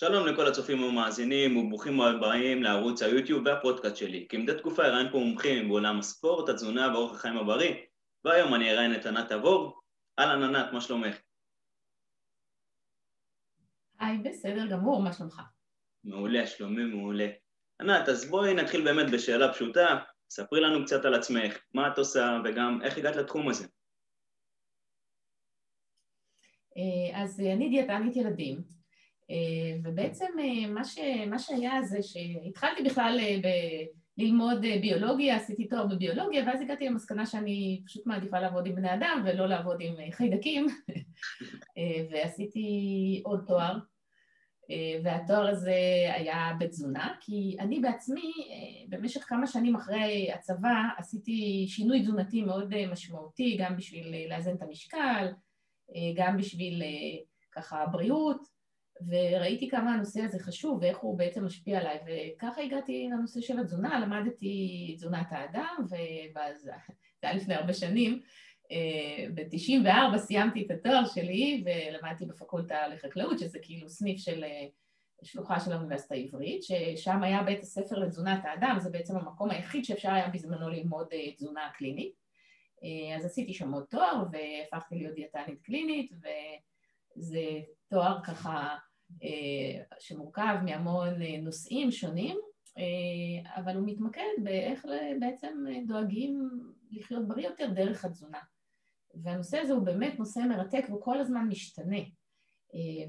שלום 0.00 0.26
לכל 0.26 0.46
הצופים 0.46 0.82
ומאזינים 0.82 1.56
וברוכים 1.56 2.00
הבאים 2.00 2.62
לערוץ 2.62 3.02
היוטיוב 3.02 3.46
והפודקאסט 3.46 3.96
שלי. 3.96 4.26
כמדי 4.28 4.52
תקופה 4.58 4.84
אראיין 4.84 5.12
פה 5.12 5.18
מומחים 5.18 5.68
בעולם 5.68 5.98
הספורט, 5.98 6.48
התזונה 6.48 6.92
ואורח 6.94 7.14
החיים 7.14 7.36
הבריא, 7.36 7.74
והיום 8.24 8.54
אני 8.54 8.70
אראיין 8.70 8.94
את 8.94 9.06
ענת 9.06 9.32
תבור. 9.32 9.80
אהלן 10.18 10.42
ענת, 10.42 10.72
מה 10.72 10.80
שלומך? 10.80 11.16
היי, 14.00 14.18
בסדר 14.18 14.66
גמור, 14.70 15.02
מה 15.02 15.12
שלומך? 15.12 15.40
מעולה, 16.04 16.46
שלומי 16.46 16.84
מעולה. 16.84 17.28
ענת, 17.80 18.08
אז 18.08 18.30
בואי 18.30 18.54
נתחיל 18.54 18.84
באמת 18.84 19.12
בשאלה 19.12 19.52
פשוטה, 19.52 19.98
ספרי 20.30 20.60
לנו 20.60 20.84
קצת 20.84 21.04
על 21.04 21.14
עצמך, 21.14 21.58
מה 21.74 21.88
את 21.92 21.98
עושה 21.98 22.40
וגם 22.44 22.82
איך 22.82 22.98
הגעת 22.98 23.16
לתחום 23.16 23.48
הזה. 23.48 23.66
אה, 26.76 27.22
אז 27.22 27.40
אני 27.40 27.68
דיאטנית 27.68 28.16
ילדים, 28.16 28.77
ובעצם 29.84 30.26
אה, 30.38 30.70
מה, 30.70 30.84
ש, 30.84 30.98
מה 31.26 31.38
שהיה 31.38 31.82
זה 31.82 31.98
שהתחלתי 32.02 32.82
בכלל 32.82 33.18
אה, 33.20 33.36
ב, 33.42 33.48
ללמוד 34.18 34.60
ביולוגיה, 34.60 35.36
עשיתי 35.36 35.68
תואר 35.68 35.86
בביולוגיה, 35.86 36.44
ואז 36.46 36.60
הגעתי 36.60 36.86
למסקנה 36.86 37.26
שאני 37.26 37.82
פשוט 37.86 38.06
מעדיפה 38.06 38.40
לעבוד 38.40 38.66
עם 38.66 38.74
בני 38.74 38.94
אדם 38.94 39.22
ולא 39.24 39.46
לעבוד 39.46 39.76
עם 39.80 40.10
חיידקים, 40.10 40.66
ועשיתי 42.10 43.22
עוד 43.24 43.44
תואר, 43.46 43.78
והתואר 45.04 45.48
הזה 45.48 45.76
היה 46.14 46.52
בתזונה, 46.60 47.14
כי 47.20 47.56
אני 47.60 47.80
בעצמי 47.80 48.32
במשך 48.88 49.24
כמה 49.28 49.46
שנים 49.46 49.76
אחרי 49.76 50.32
הצבא 50.32 50.74
עשיתי 50.96 51.64
שינוי 51.68 52.00
תזונתי 52.00 52.42
מאוד 52.42 52.86
משמעותי, 52.86 53.56
גם 53.60 53.76
בשביל 53.76 54.14
לאזן 54.28 54.54
את 54.54 54.62
המשקל, 54.62 55.32
גם 56.16 56.36
בשביל 56.36 56.82
ככה 57.52 57.86
בריאות, 57.86 58.57
וראיתי 59.06 59.68
כמה 59.68 59.94
הנושא 59.94 60.20
הזה 60.20 60.38
חשוב 60.38 60.78
ואיך 60.82 60.98
הוא 60.98 61.18
בעצם 61.18 61.44
משפיע 61.44 61.80
עליי, 61.80 61.98
וככה 62.06 62.62
הגעתי 62.62 63.08
לנושא 63.12 63.40
של 63.40 63.60
התזונה, 63.60 64.00
למדתי 64.00 64.94
תזונת 64.96 65.26
האדם, 65.30 65.76
וזה 65.84 66.72
היה 67.22 67.34
לפני 67.34 67.54
הרבה 67.54 67.74
שנים. 67.74 68.22
אה, 68.70 69.26
ב-94 69.34 70.18
סיימתי 70.18 70.66
את 70.66 70.70
התואר 70.70 71.06
שלי 71.06 71.64
ולמדתי 71.66 72.26
בפקולטה 72.26 72.88
לחקלאות, 72.88 73.38
שזה 73.38 73.58
כאילו 73.62 73.88
סניף 73.88 74.18
של 74.18 74.44
אה, 74.44 74.66
שלוחה 75.22 75.60
של 75.60 75.72
האוניברסיטה 75.72 76.14
העברית, 76.14 76.62
ששם 76.62 77.22
היה 77.22 77.42
בית 77.42 77.60
הספר 77.60 77.98
לתזונת 77.98 78.44
האדם, 78.44 78.76
זה 78.80 78.90
בעצם 78.90 79.16
המקום 79.16 79.50
היחיד 79.50 79.84
שאפשר 79.84 80.10
היה 80.10 80.28
בזמנו 80.28 80.68
ללמוד 80.68 81.06
אה, 81.12 81.32
תזונה 81.32 81.70
קלינית. 81.74 82.28
אז 83.16 83.24
עשיתי 83.24 83.54
שם 83.54 83.72
עוד 83.72 83.84
תואר 83.84 84.24
והפכתי 84.32 84.94
להיות 84.94 85.14
דיאטנית 85.14 85.62
קלינית, 85.62 86.12
וזה 87.16 87.40
תואר 87.88 88.22
ככה 88.24 88.76
שמורכב 89.98 90.56
מהמון 90.64 91.22
אה, 91.22 91.40
נושאים 91.42 91.90
שונים, 91.90 92.38
אה, 92.78 93.62
אבל 93.62 93.76
הוא 93.76 93.86
מתמקד 93.86 94.30
באיך 94.42 94.86
בעצם 95.20 95.64
דואגים 95.86 96.48
לחיות 96.90 97.28
בריא 97.28 97.46
יותר 97.46 97.70
דרך 97.74 98.04
התזונה. 98.04 98.38
והנושא 99.22 99.58
הזה 99.58 99.72
הוא 99.72 99.84
באמת 99.84 100.18
נושא 100.18 100.40
מרתק 100.40 100.84
והוא 100.88 101.02
כל 101.02 101.20
הזמן 101.20 101.46
משתנה. 101.48 101.98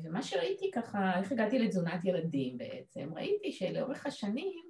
ומה 0.04 0.24
שראיתי 0.24 0.72
ככה, 0.72 1.20
איך 1.20 1.32
הגעתי 1.32 1.60
לתזונת 1.60 2.06
ילדים 2.06 2.58
בעצם, 2.58 3.10
ראיתי 3.16 3.52
שלאורך 3.52 4.06
השנים, 4.06 4.62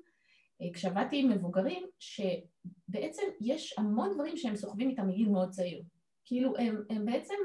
כשעבדתי 0.74 1.20
עם 1.20 1.30
מבוגרים, 1.30 1.84
שבעצם 2.00 3.24
יש 3.42 3.78
המון 3.78 4.14
דברים 4.14 4.38
שהם 4.38 4.56
סוחבים 4.56 4.90
איתם 4.90 5.08
מגיל 5.08 5.30
מאוד 5.30 5.50
צעיר. 5.50 5.84
כאילו 6.26 6.58
הם, 6.58 6.84
הם 6.90 7.06
בעצם 7.06 7.36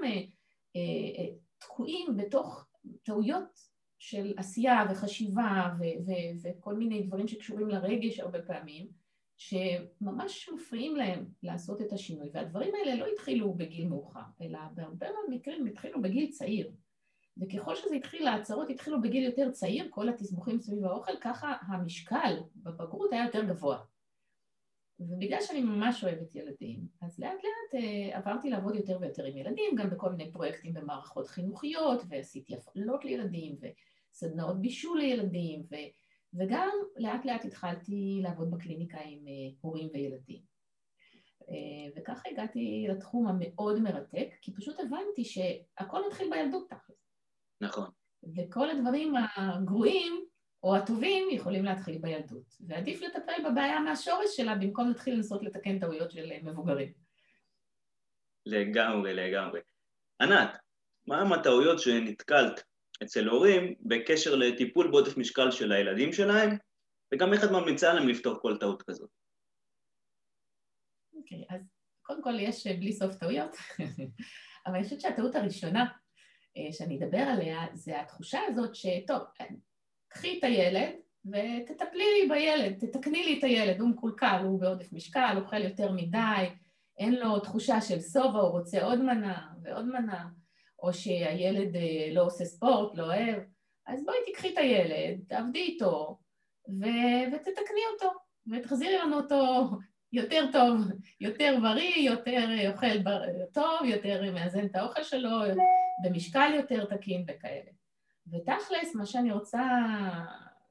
תקועים 1.58 2.16
בתוך 2.16 2.66
טעויות 3.02 3.73
של 4.05 4.33
עשייה 4.36 4.84
וחשיבה 4.91 5.70
ו- 5.78 6.06
ו- 6.06 6.42
וכל 6.42 6.74
מיני 6.74 7.02
דברים 7.02 7.28
שקשורים 7.28 7.69
לרגש 7.69 8.20
הרבה 8.20 8.42
פעמים, 8.42 8.89
שממש 9.36 10.48
מפריעים 10.55 10.96
להם 10.96 11.27
לעשות 11.42 11.80
את 11.80 11.92
השינוי. 11.92 12.30
והדברים 12.34 12.74
האלה 12.74 12.95
לא 12.95 13.06
התחילו 13.06 13.55
בגיל 13.55 13.89
מאוחר, 13.89 14.20
אלא 14.42 14.58
בהרבה 14.74 15.06
מאוד 15.12 15.24
מקרים 15.30 15.67
התחילו 15.67 16.02
בגיל 16.02 16.30
צעיר. 16.30 16.70
וככל 17.40 17.77
שזה 17.77 17.95
התחיל, 17.95 18.27
ההצהרות 18.27 18.70
התחילו 18.70 19.02
בגיל 19.02 19.24
יותר 19.24 19.51
צעיר, 19.51 19.86
כל 19.90 20.08
התסבוכים 20.08 20.61
סביב 20.61 20.84
האוכל, 20.84 21.12
ככה 21.20 21.55
המשקל 21.67 22.36
בבגרות 22.57 23.12
היה 23.12 23.24
יותר 23.24 23.45
גבוה. 23.45 23.78
ובגלל 25.01 25.40
שאני 25.40 25.61
ממש 25.61 26.05
אוהבת 26.05 26.34
ילדים, 26.34 26.80
אז 27.02 27.18
לאט 27.18 27.30
לאט 27.33 27.83
אה, 27.83 28.18
עברתי 28.18 28.51
לעבוד 28.51 28.74
יותר 28.74 28.98
ויותר 29.01 29.24
עם 29.24 29.36
ילדים, 29.36 29.74
גם 29.77 29.90
בכל 29.90 30.11
מיני 30.11 30.33
פרויקטים 30.33 30.74
במערכות 30.74 31.27
חינוכיות, 31.27 32.02
ועשיתי 32.08 32.55
הפעלות 32.55 33.05
לילדים, 33.05 33.57
וסדנאות 34.14 34.61
בישול 34.61 34.98
לילדים, 34.98 35.63
ו, 35.70 35.75
וגם 36.35 36.70
לאט 36.97 37.25
לאט 37.25 37.45
התחלתי 37.45 38.20
לעבוד 38.23 38.51
בקליניקה 38.51 38.98
עם 39.05 39.27
אה, 39.27 39.57
הורים 39.61 39.89
וילדים. 39.92 40.41
אה, 41.48 41.92
וככה 41.97 42.29
הגעתי 42.29 42.86
לתחום 42.91 43.29
המאוד 43.29 43.79
מרתק, 43.79 44.29
כי 44.42 44.55
פשוט 44.55 44.80
הבנתי 44.80 45.25
שהכל 45.25 46.07
מתחיל 46.07 46.30
בילדות 46.30 46.70
תכלס. 46.70 46.97
נכון. 47.61 47.91
וכל 48.36 48.70
הדברים 48.70 49.14
הגרועים 49.36 50.25
או 50.63 50.77
הטובים 50.77 51.29
יכולים 51.31 51.64
להתחיל 51.64 51.98
בילדות. 51.98 52.55
ועדיף 52.69 53.02
לטפל 53.02 53.51
בבעיה 53.51 53.81
מהשורש 53.81 54.36
שלה 54.36 54.55
במקום 54.55 54.89
להתחיל 54.89 55.14
לנסות 55.14 55.42
לתקן 55.42 55.79
טעויות 55.79 56.11
של 56.11 56.33
מבוגרים. 56.42 56.92
לגמרי, 58.46 59.14
לגמרי. 59.14 59.61
ענת, 60.20 60.57
מה 61.07 61.36
הטעויות 61.36 61.79
שנתקלת 61.79 62.63
אצל 63.04 63.28
הורים 63.28 63.74
בקשר 63.80 64.34
לטיפול 64.34 64.90
בעודף 64.90 65.16
משקל 65.16 65.50
של 65.50 65.72
הילדים 65.72 66.12
שלהם, 66.12 66.50
וגם 67.14 67.32
איך 67.32 67.44
את 67.44 67.50
ממליצה 67.50 67.94
להם 67.94 68.08
לפתור 68.08 68.38
כל 68.40 68.56
טעות 68.60 68.82
כזאת? 68.82 69.10
אוקיי, 71.14 71.44
okay, 71.50 71.54
אז 71.54 71.60
קודם 72.02 72.22
כל 72.22 72.40
יש 72.40 72.66
בלי 72.66 72.92
סוף 72.92 73.14
טעויות, 73.14 73.56
אבל 74.66 74.74
אני 74.74 74.84
חושבת 74.84 75.00
שהטעות 75.00 75.34
הראשונה 75.34 75.86
אה, 76.56 76.72
שאני 76.72 76.98
אדבר 76.98 77.18
עליה 77.18 77.66
זה 77.72 78.00
התחושה 78.00 78.40
הזאת 78.48 78.74
שטוב, 78.74 79.22
קחי 80.08 80.38
את 80.38 80.44
הילד 80.44 80.90
ותטפלי 81.24 82.04
לי 82.04 82.28
בילד, 82.28 82.78
תתקני 82.78 83.24
לי 83.24 83.38
את 83.38 83.44
הילד, 83.44 83.80
הוא 83.80 83.88
מקולקל, 83.88 84.40
הוא 84.44 84.60
בעודף 84.60 84.92
משקל, 84.92 85.36
אוכל 85.36 85.62
יותר 85.62 85.92
מדי, 85.92 86.46
אין 86.98 87.14
לו 87.14 87.40
תחושה 87.40 87.80
של 87.80 88.00
שובע, 88.00 88.40
הוא 88.40 88.58
רוצה 88.58 88.84
עוד 88.84 88.98
מנה 88.98 89.48
ועוד 89.62 89.84
מנה, 89.84 90.28
או 90.84 90.92
שהילד 90.92 91.77
אה, 91.77 92.08
לא 92.12 92.22
עושה 92.22 92.45
ספורט, 92.45 92.95
לא 92.95 93.05
אוהב, 93.05 93.42
אז 93.86 94.05
בואי 94.05 94.17
תקחי 94.33 94.52
את 94.52 94.58
הילד, 94.58 95.20
תעבדי 95.28 95.58
איתו 95.58 96.18
ו- 96.68 97.34
ותתקני 97.34 97.84
אותו, 97.92 98.11
ותחזירי 98.52 98.98
לנו 98.98 99.17
אותו 99.17 99.70
יותר 100.12 100.45
טוב, 100.52 100.77
יותר 101.20 101.58
בריא, 101.62 102.11
יותר 102.11 102.48
אוכל 102.72 103.02
טוב, 103.52 103.84
יותר 103.84 104.33
מאזן 104.33 104.67
את 104.67 104.77
האוכל 104.77 105.02
שלו, 105.02 105.30
במשקל 106.05 106.52
יותר 106.55 106.84
תקין 106.84 107.24
וכאלה. 107.28 107.70
ותכלס, 108.27 108.95
מה 108.95 109.06
שאני 109.06 109.33
רוצה 109.33 109.62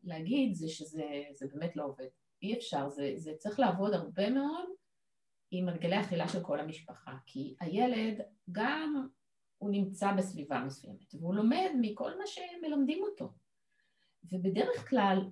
להגיד 0.03 0.53
זה 0.53 0.67
שזה 0.69 1.45
באמת 1.53 1.75
לא 1.75 1.83
עובד. 1.83 2.07
אי 2.41 2.57
אפשר, 2.57 2.89
זה, 2.89 3.13
זה 3.15 3.31
צריך 3.37 3.59
לעבוד 3.59 3.93
הרבה 3.93 4.29
מאוד 4.29 4.65
עם 5.51 5.69
הרגלי 5.69 5.99
אכילה 5.99 6.27
של 6.27 6.43
כל 6.43 6.59
המשפחה, 6.59 7.11
כי 7.25 7.55
הילד 7.59 8.21
גם 8.51 9.07
הוא 9.63 9.71
נמצא 9.71 10.11
בסביבה 10.17 10.63
מסוימת, 10.65 11.15
והוא 11.15 11.35
לומד 11.35 11.69
מכל 11.81 12.17
מה 12.17 12.23
שמלמדים 12.25 13.03
אותו. 13.03 13.31
ובדרך 14.31 14.89
כלל 14.89 15.29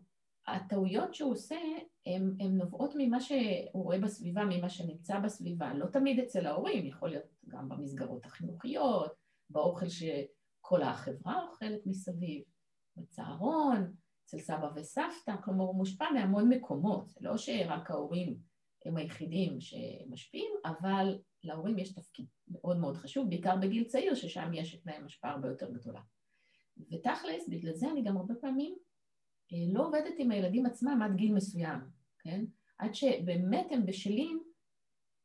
הטעויות 0.47 1.14
שהוא 1.14 1.31
עושה 1.31 1.59
הן 2.06 2.58
נובעות 2.58 2.94
ממה 2.97 3.19
שהוא 3.19 3.84
רואה 3.84 4.00
בסביבה, 4.00 4.44
ממה 4.50 4.69
שנמצא 4.69 5.19
בסביבה, 5.19 5.74
לא 5.74 5.86
תמיד 5.86 6.19
אצל 6.19 6.46
ההורים, 6.46 6.86
יכול 6.86 7.09
להיות 7.09 7.24
גם 7.47 7.69
במסגרות 7.69 8.25
החינוכיות, 8.25 9.12
באוכל 9.50 9.90
ש... 9.90 10.03
כל 10.62 10.83
החברה 10.83 11.44
אוכלת 11.48 11.86
מסביב, 11.86 12.44
בצהרון, 12.98 13.94
אצל 14.25 14.39
סבא 14.39 14.69
וסבתא, 14.75 15.36
כלומר 15.44 15.63
הוא 15.63 15.75
מושפע 15.75 16.06
מהמון 16.13 16.50
מקומות, 16.50 17.10
זה 17.10 17.19
לא 17.22 17.38
שרק 17.38 17.92
ההורים 17.92 18.38
הם 18.86 18.98
היחידים 18.98 19.62
שמשפיעים, 19.62 20.51
אבל 20.66 21.19
להורים 21.44 21.78
יש 21.78 21.94
תפקיד 21.94 22.26
מאוד 22.48 22.78
מאוד 22.78 22.98
חשוב, 22.98 23.30
בעיקר 23.30 23.56
בגיל 23.56 23.84
צעיר, 23.84 24.16
ששם 24.16 24.54
יש 24.54 24.82
להם 24.86 25.06
השפעה 25.06 25.32
הרבה 25.32 25.48
יותר 25.48 25.72
גדולה. 25.72 26.02
ותכלס, 26.92 27.50
בגלל 27.50 27.74
זה 27.74 27.92
אני 27.92 28.04
גם 28.04 28.18
הרבה 28.18 28.36
פעמים 28.36 28.76
אה, 29.54 29.74
לא 29.74 29.88
עובדת 29.88 30.14
עם 30.18 30.32
הילדים 30.32 30.66
עצמם 30.66 31.02
עד 31.04 31.16
גיל 31.16 31.34
מסוים, 31.34 31.80
כן? 32.20 32.46
עד 32.78 32.96
שבאמת 32.96 33.68
הם 33.72 33.86
בשלים 33.86 34.44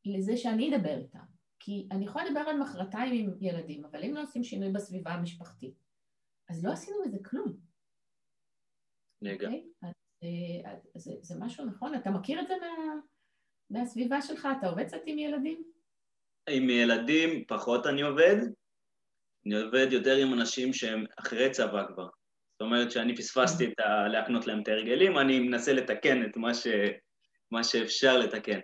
לזה 0.05 0.37
שאני 0.37 0.77
אדבר 0.77 0.99
איתם. 0.99 1.25
כי 1.59 1.89
אני 1.91 2.05
יכולה 2.05 2.25
לדבר 2.25 2.41
על 2.41 2.61
מחרתיים 2.61 3.29
עם 3.29 3.37
ילדים, 3.41 3.85
אבל 3.85 4.05
אם 4.05 4.15
לא 4.15 4.23
עושים 4.23 4.45
שינוי 4.45 4.73
בסביבה 4.73 5.11
המשפחתית, 5.11 5.75
אז 6.51 6.65
לא 6.65 6.73
עשינו 6.73 6.97
מזה 7.07 7.19
כלום. 7.25 7.57
נגע. 9.23 9.49
Okay? 9.49 9.53
אז, 9.83 9.93
אה, 10.23 10.73
אז, 10.73 11.03
זה, 11.03 11.13
זה 11.21 11.35
משהו 11.39 11.65
נכון, 11.65 11.95
אתה 11.95 12.11
מכיר 12.11 12.41
את 12.41 12.49
זה 12.49 12.55
מה, 12.61 12.95
מהסביבה 13.71 14.23
שלך? 14.23 14.49
אתה 14.59 14.69
עובד 14.69 14.87
קצת 14.87 15.01
עם 15.07 15.19
ילדים? 15.19 15.76
עם 16.51 16.71
ילדים 16.71 17.45
פחות 17.45 17.87
אני 17.87 18.03
עובד, 18.03 18.37
אני 19.47 19.63
עובד 19.63 19.87
יותר 19.91 20.17
עם 20.17 20.33
אנשים 20.33 20.73
שהם 20.73 21.05
אחרי 21.19 21.51
צבא 21.51 21.87
כבר. 21.87 22.09
זאת 22.53 22.61
אומרת 22.61 22.91
שאני 22.91 23.17
פספסתי 23.17 23.65
את 23.65 23.81
ה... 23.81 24.09
להקנות 24.09 24.47
להם 24.47 24.63
את 24.63 24.69
ההרגלים, 24.69 25.19
אני 25.19 25.41
מנסה 25.41 25.73
לתקן 25.73 26.25
את 26.25 26.37
מה, 26.37 26.55
ש... 26.55 26.67
מה 27.51 27.65
שאפשר 27.65 28.19
לתקן. 28.19 28.61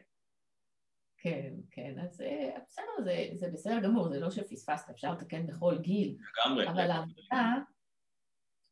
כן, 1.17 1.55
כן, 1.71 1.95
אז 2.05 2.21
אה, 2.21 2.51
בסדר, 2.67 3.05
זה, 3.05 3.29
זה 3.35 3.47
בסדר 3.53 3.81
גמור, 3.81 4.09
זה 4.09 4.21
לא 4.21 4.31
שפספסת, 4.31 4.91
אפשר 4.91 5.13
לתקן 5.13 5.47
בכל 5.47 5.79
גיל. 5.79 6.17
לגמרי. 6.47 6.69
אבל 6.69 6.91
העבודה, 6.91 7.55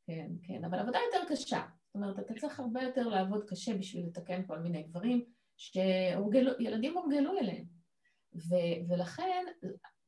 כן, 0.06 0.26
כן, 0.42 0.64
אבל 0.64 0.78
העבודה 0.78 0.98
יותר 1.12 1.34
קשה. 1.34 1.62
זאת 1.86 1.94
אומרת, 1.94 2.18
אתה 2.18 2.34
צריך 2.34 2.60
הרבה 2.60 2.82
יותר 2.82 3.08
לעבוד 3.08 3.44
קשה 3.50 3.74
בשביל 3.74 4.06
לתקן 4.06 4.46
כל 4.46 4.58
מיני 4.58 4.82
דברים 4.82 5.24
שילדים 5.56 6.96
הורגלו 6.96 7.38
אליהם. 7.38 7.79
ו, 8.34 8.54
ולכן, 8.88 9.44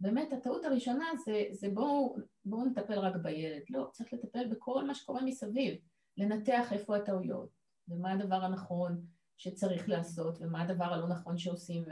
באמת, 0.00 0.32
הטעות 0.32 0.64
הראשונה 0.64 1.10
זה, 1.24 1.44
זה 1.50 1.68
בואו 1.68 2.16
בוא 2.44 2.64
נטפל 2.66 2.98
רק 2.98 3.16
בילד. 3.22 3.62
לא, 3.70 3.88
צריך 3.92 4.12
לטפל 4.12 4.46
בכל 4.48 4.86
מה 4.86 4.94
שקורה 4.94 5.22
מסביב, 5.22 5.74
לנתח 6.16 6.72
איפה 6.72 6.96
הטעויות, 6.96 7.48
ומה 7.88 8.12
הדבר 8.12 8.44
הנכון 8.44 9.06
שצריך 9.36 9.88
לעשות, 9.88 10.38
ומה 10.40 10.62
הדבר 10.62 10.84
הלא 10.84 11.08
נכון 11.08 11.38
שעושים, 11.38 11.82
ו, 11.82 11.90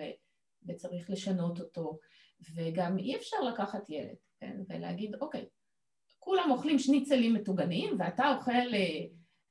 וצריך 0.69 1.11
לשנות 1.11 1.61
אותו. 1.61 1.99
וגם 2.55 2.99
אי 2.99 3.17
אפשר 3.17 3.37
לקחת 3.41 3.91
ילד, 3.91 4.17
כן, 4.41 4.61
ולהגיד, 4.69 5.15
אוקיי, 5.21 5.47
כולם 6.19 6.51
אוכלים 6.51 6.79
שניצלים 6.79 7.35
מטוגנים, 7.35 7.97
ואתה 7.99 8.35
אוכל, 8.37 8.53
אה, 8.53 9.07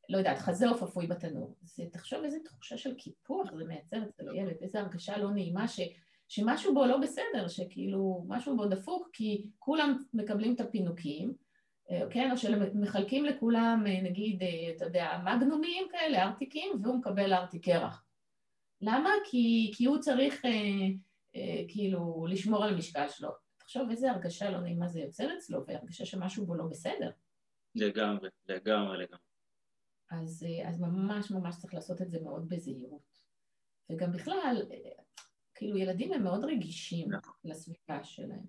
לא 0.10 0.18
יודעת, 0.18 0.38
חזה 0.38 0.70
עוף 0.70 0.84
אפוי 0.84 1.08
בתנור. 1.08 1.56
זה, 1.62 1.84
תחשוב 1.92 2.24
איזה 2.24 2.38
תחושה 2.46 2.78
של 2.78 2.96
קיפוח 2.96 3.48
זה 3.58 3.66
מייצר 3.66 4.04
אצל 4.04 4.30
הילד, 4.30 4.56
איזו 4.62 4.80
הרגשה 4.80 5.18
לא 5.18 5.32
נעימה 5.32 5.68
ש... 5.68 5.80
שמשהו 6.30 6.74
בו 6.74 6.86
לא 6.86 6.98
בסדר, 6.98 7.48
שכאילו 7.48 8.24
משהו 8.28 8.58
בו 8.58 8.66
דפוק, 8.66 9.10
כי 9.14 9.46
כולם 9.60 9.98
מקבלים 10.14 10.56
את 10.56 10.60
הפינוקים, 10.60 11.34
אה, 11.92 12.02
כן, 12.10 12.32
או 12.32 12.38
שמחלקים 12.38 13.26
לכולם, 13.26 13.84
אה, 13.88 14.02
נגיד, 14.02 14.44
אה, 14.44 14.76
אתה 14.76 14.86
יודע, 14.86 15.22
מגנומים 15.26 15.88
כאלה, 15.92 16.24
ארטיקים, 16.24 16.72
והוא 16.84 16.96
מקבל 16.96 17.34
ארטיק 17.34 17.66
קרח. 17.66 18.06
למה? 18.82 19.10
כי, 19.26 19.72
כי 19.76 19.86
הוא 19.86 19.98
צריך 19.98 20.46
אה, 20.46 20.52
אה, 21.36 21.64
כאילו 21.68 22.26
לשמור 22.30 22.64
על 22.64 22.74
המשקל 22.74 23.10
שלו. 23.10 23.30
תחשוב 23.58 23.90
איזה 23.90 24.12
הרגשה 24.12 24.50
לא 24.50 24.60
נעימה 24.60 24.88
זה 24.88 25.00
יוצר 25.00 25.38
אצלו, 25.38 25.66
והרגשה 25.68 26.06
שמשהו 26.06 26.46
בו 26.46 26.56
לא 26.56 26.66
בסדר. 26.66 27.12
לגמרי, 27.76 28.30
לגמרי, 28.48 28.98
לגמרי. 28.98 29.24
אז, 30.12 30.46
אז 30.66 30.82
ממש 30.82 31.32
ממש 31.32 31.56
צריך 31.58 31.74
לעשות 31.74 32.02
את 32.02 32.10
זה 32.10 32.20
מאוד 32.24 32.50
בזהירות. 32.50 33.20
וגם 33.90 34.12
בכלל, 34.12 34.62
כאילו 35.60 35.78
ילדים 35.78 36.14
הם 36.14 36.24
מאוד 36.24 36.44
רגישים 36.44 37.12
נכון. 37.12 37.34
לסביבה 37.44 38.04
שלהם, 38.04 38.46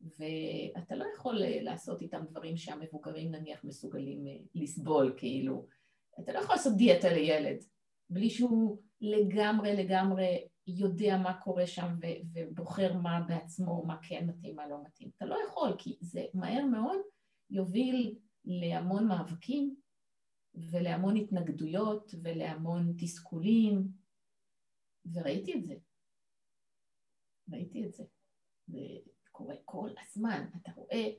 ואתה 0.00 0.94
לא 0.94 1.04
יכול 1.14 1.42
אה, 1.42 1.62
לעשות 1.62 2.02
איתם 2.02 2.24
דברים 2.30 2.56
שהמבוגרים 2.56 3.30
נניח 3.30 3.64
מסוגלים 3.64 4.26
אה, 4.26 4.36
לסבול, 4.54 5.14
כאילו, 5.16 5.66
אתה 6.20 6.32
לא 6.32 6.38
יכול 6.38 6.54
לעשות 6.54 6.76
דיאטה 6.76 7.12
לילד 7.12 7.64
בלי 8.10 8.30
שהוא 8.30 8.82
לגמרי 9.00 9.76
לגמרי 9.76 10.48
יודע 10.66 11.16
מה 11.16 11.40
קורה 11.40 11.66
שם 11.66 11.94
ו- 12.02 12.20
ובוחר 12.32 12.92
מה 12.92 13.20
בעצמו, 13.28 13.84
מה 13.86 13.96
כן 14.02 14.26
מתאים, 14.26 14.56
מה 14.56 14.68
לא 14.68 14.76
מתאים. 14.84 15.10
אתה 15.16 15.26
לא 15.26 15.36
יכול, 15.48 15.74
כי 15.78 15.96
זה 16.00 16.24
מהר 16.34 16.64
מאוד 16.64 16.98
יוביל 17.50 18.14
להמון 18.44 19.08
מאבקים 19.08 19.74
ולהמון 20.54 21.16
התנגדויות 21.16 22.14
ולהמון 22.22 22.94
תסכולים, 22.98 23.88
וראיתי 25.12 25.54
את 25.54 25.64
זה. 25.64 25.74
ראיתי 27.52 27.84
את 27.84 27.92
זה. 27.92 28.04
זה 28.66 28.78
קורה 29.32 29.54
כל 29.64 29.90
הזמן. 30.00 30.44
אתה 30.62 30.72
רואה 30.76 31.10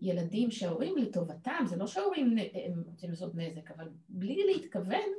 ילדים 0.00 0.50
שההורים 0.50 0.96
לטובתם, 0.96 1.64
זה 1.66 1.76
לא 1.76 1.86
שההורים 1.86 2.36
רוצים 2.86 3.10
לעשות 3.10 3.34
נזק, 3.34 3.70
אבל 3.70 3.88
בלי 4.08 4.44
להתכוון, 4.46 5.10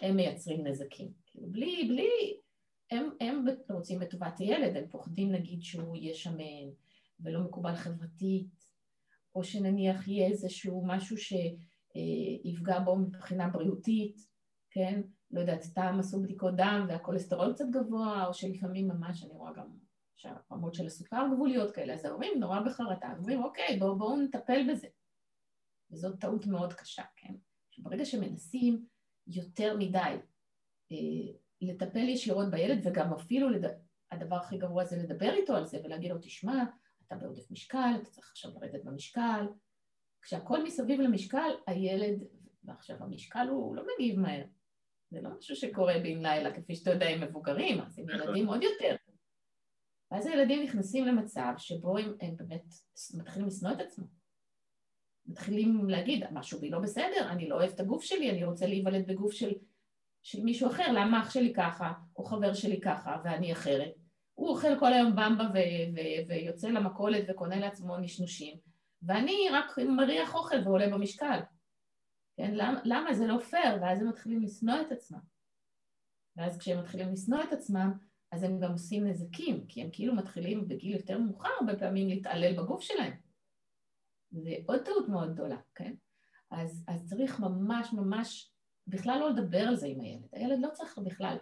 הם 0.00 0.16
מייצרים 0.16 0.66
נזקים. 0.66 1.12
כאילו, 1.26 1.50
בלי, 1.50 1.88
בלי, 1.88 2.40
הם, 2.90 3.10
הם 3.20 3.44
רוצים 3.70 3.98
בטובת 3.98 4.38
הילד, 4.38 4.76
הם 4.76 4.88
פוחדים 4.88 5.32
נגיד 5.32 5.62
שהוא 5.62 5.96
יהיה 5.96 6.14
שמן 6.14 6.70
ולא 7.20 7.40
מקובל 7.40 7.74
חברתית, 7.74 8.70
או 9.34 9.44
שנניח 9.44 10.08
יהיה 10.08 10.28
איזשהו 10.28 10.86
משהו 10.86 11.16
שיפגע 11.16 12.80
בו 12.80 12.96
מבחינה 12.96 13.48
בריאותית, 13.48 14.16
כן? 14.70 15.00
לא 15.30 15.40
יודעת, 15.40 15.62
סתם 15.62 15.96
עשו 15.98 16.22
בדיקות 16.22 16.56
דם 16.56 16.86
והכולסטרול 16.88 17.52
קצת 17.52 17.64
גבוה, 17.70 18.26
או 18.26 18.34
שלפעמים 18.34 18.88
ממש, 18.88 19.22
אני 19.22 19.32
רואה 19.32 19.52
גם 19.52 19.66
שהרמות 20.20 20.74
של 20.74 20.86
הסוכר 20.86 21.26
גבוליות 21.34 21.70
כאלה, 21.74 21.94
אז 21.94 22.04
ההורים 22.04 22.32
נורא 22.40 22.60
בחרטה, 22.60 23.12
אומרים, 23.18 23.44
אוקיי, 23.44 23.76
בואו 23.78 23.98
בוא 23.98 24.16
נטפל 24.16 24.72
בזה. 24.72 24.88
וזאת 25.90 26.20
טעות 26.20 26.46
מאוד 26.46 26.72
קשה, 26.72 27.02
כן? 27.16 27.34
שברגע 27.70 28.04
שמנסים 28.04 28.86
יותר 29.26 29.76
מדי 29.76 30.16
אה, 30.92 30.96
לטפל 31.60 32.08
ישירות 32.08 32.50
בילד, 32.50 32.86
וגם 32.86 33.12
אפילו 33.12 33.50
לד... 33.50 33.64
הדבר 34.10 34.36
הכי 34.36 34.58
גרוע 34.58 34.84
זה 34.84 34.96
לדבר 34.96 35.32
איתו 35.32 35.56
על 35.56 35.66
זה 35.66 35.80
ולהגיד 35.84 36.10
לו, 36.10 36.18
תשמע, 36.18 36.64
אתה 37.06 37.16
בעודף 37.16 37.50
משקל, 37.50 37.92
אתה 38.02 38.10
צריך 38.10 38.30
עכשיו 38.30 38.50
לרדת 38.54 38.84
במשקל. 38.84 39.46
כשהכול 40.22 40.62
מסביב 40.62 41.00
למשקל, 41.00 41.50
הילד, 41.66 42.24
ועכשיו 42.64 42.96
המשקל 43.00 43.48
הוא 43.50 43.76
לא 43.76 43.82
מגיב 43.94 44.18
מהר. 44.18 44.44
זה 45.10 45.20
לא 45.20 45.30
משהו 45.38 45.56
שקורה 45.56 45.94
בן 46.02 46.26
לילה, 46.26 46.54
כפי 46.54 46.74
שאתה 46.74 46.90
יודע, 46.90 47.08
עם 47.08 47.20
מבוגרים, 47.20 47.80
אז 47.80 47.98
עם 47.98 48.10
נכון. 48.10 48.28
ילדים 48.28 48.46
עוד 48.46 48.62
יותר. 48.62 48.96
ואז 50.10 50.26
הילדים 50.26 50.62
נכנסים 50.62 51.04
למצב 51.04 51.52
שבו 51.56 51.98
הם, 51.98 52.14
הם 52.20 52.36
באמת 52.36 52.64
מתחילים 53.14 53.48
לשנוא 53.48 53.72
את 53.72 53.80
עצמם. 53.80 54.06
מתחילים 55.26 55.88
להגיד, 55.90 56.24
משהו 56.32 56.60
בי 56.60 56.70
לא 56.70 56.78
בסדר, 56.78 57.28
אני 57.30 57.48
לא 57.48 57.54
אוהב 57.54 57.70
את 57.70 57.80
הגוף 57.80 58.02
שלי, 58.02 58.30
אני 58.30 58.44
רוצה 58.44 58.66
להיוולד 58.66 59.06
בגוף 59.06 59.32
של, 59.32 59.52
של 60.22 60.44
מישהו 60.44 60.68
אחר, 60.68 60.92
למה 60.92 61.22
אח 61.22 61.30
שלי 61.30 61.52
ככה, 61.54 61.92
או 62.16 62.24
חבר 62.24 62.54
שלי 62.54 62.80
ככה, 62.80 63.16
ואני 63.24 63.52
אחרת? 63.52 63.94
הוא 64.34 64.48
אוכל 64.48 64.78
כל 64.78 64.92
היום 64.92 65.10
במבה 65.10 65.44
ו- 65.44 65.94
ו- 65.94 66.28
ויוצא 66.28 66.68
למכולת 66.68 67.24
וקונה 67.28 67.56
לעצמו 67.56 67.98
נשנושים, 67.98 68.56
ואני 69.02 69.36
רק 69.52 69.78
מריח 69.78 70.34
אוכל 70.34 70.56
ועולה 70.64 70.88
במשקל. 70.88 71.40
כן, 72.36 72.50
למה, 72.54 72.80
למה 72.84 73.14
זה 73.14 73.26
לא 73.26 73.38
פייר? 73.38 73.82
ואז 73.82 74.00
הם 74.00 74.08
מתחילים 74.08 74.42
לשנוא 74.42 74.80
את 74.80 74.92
עצמם. 74.92 75.18
ואז 76.36 76.58
כשהם 76.58 76.78
מתחילים 76.78 77.12
לשנוא 77.12 77.42
את 77.42 77.52
עצמם, 77.52 77.92
אז 78.32 78.42
הם 78.42 78.60
גם 78.60 78.72
עושים 78.72 79.06
נזקים, 79.06 79.66
כי 79.66 79.82
הם 79.82 79.88
כאילו 79.92 80.14
מתחילים 80.14 80.68
בגיל 80.68 80.96
יותר 80.96 81.18
מאוחר 81.18 81.48
הרבה 81.60 81.78
פעמים 81.78 82.08
להתעלל 82.08 82.62
בגוף 82.62 82.80
שלהם. 82.82 83.12
זה 84.30 84.54
עוד 84.66 84.80
טעות 84.84 85.08
מאוד 85.08 85.32
גדולה, 85.32 85.56
כן? 85.74 85.94
אז, 86.50 86.84
אז 86.88 87.08
צריך 87.08 87.40
ממש 87.40 87.92
ממש 87.92 88.52
בכלל 88.86 89.18
לא 89.20 89.30
לדבר 89.30 89.60
על 89.60 89.76
זה 89.76 89.86
עם 89.86 90.00
הילד. 90.00 90.28
הילד 90.32 90.58
לא 90.60 90.68
צריך 90.72 90.98
בכלל 90.98 91.36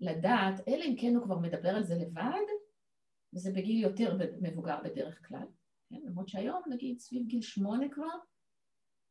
לדעת, 0.00 0.68
אלא 0.68 0.84
אם 0.84 0.94
כן 1.00 1.14
הוא 1.14 1.24
כבר 1.24 1.38
מדבר 1.38 1.68
על 1.68 1.82
זה 1.82 1.94
לבד, 1.94 2.46
וזה 3.34 3.52
בגיל 3.52 3.82
יותר 3.82 4.18
מבוגר 4.40 4.78
בדרך 4.84 5.28
כלל. 5.28 5.46
כן? 5.90 6.00
למרות 6.04 6.28
שהיום, 6.28 6.62
נגיד, 6.68 6.98
סביב 6.98 7.26
גיל 7.26 7.42
שמונה 7.42 7.88
כבר, 7.88 8.16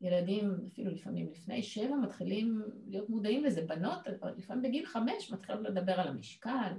ילדים, 0.01 0.51
אפילו 0.67 0.91
לפעמים 0.91 1.31
לפני 1.31 1.63
שבע, 1.63 1.95
מתחילים 1.95 2.61
להיות 2.87 3.09
מודעים 3.09 3.43
לזה. 3.43 3.65
בנות, 3.65 3.99
לפעמים 4.37 4.63
בגיל 4.63 4.85
חמש, 4.85 5.31
מתחילות 5.31 5.61
לדבר 5.61 5.93
על 5.93 6.07
המשקל, 6.07 6.73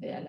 ועל, 0.00 0.26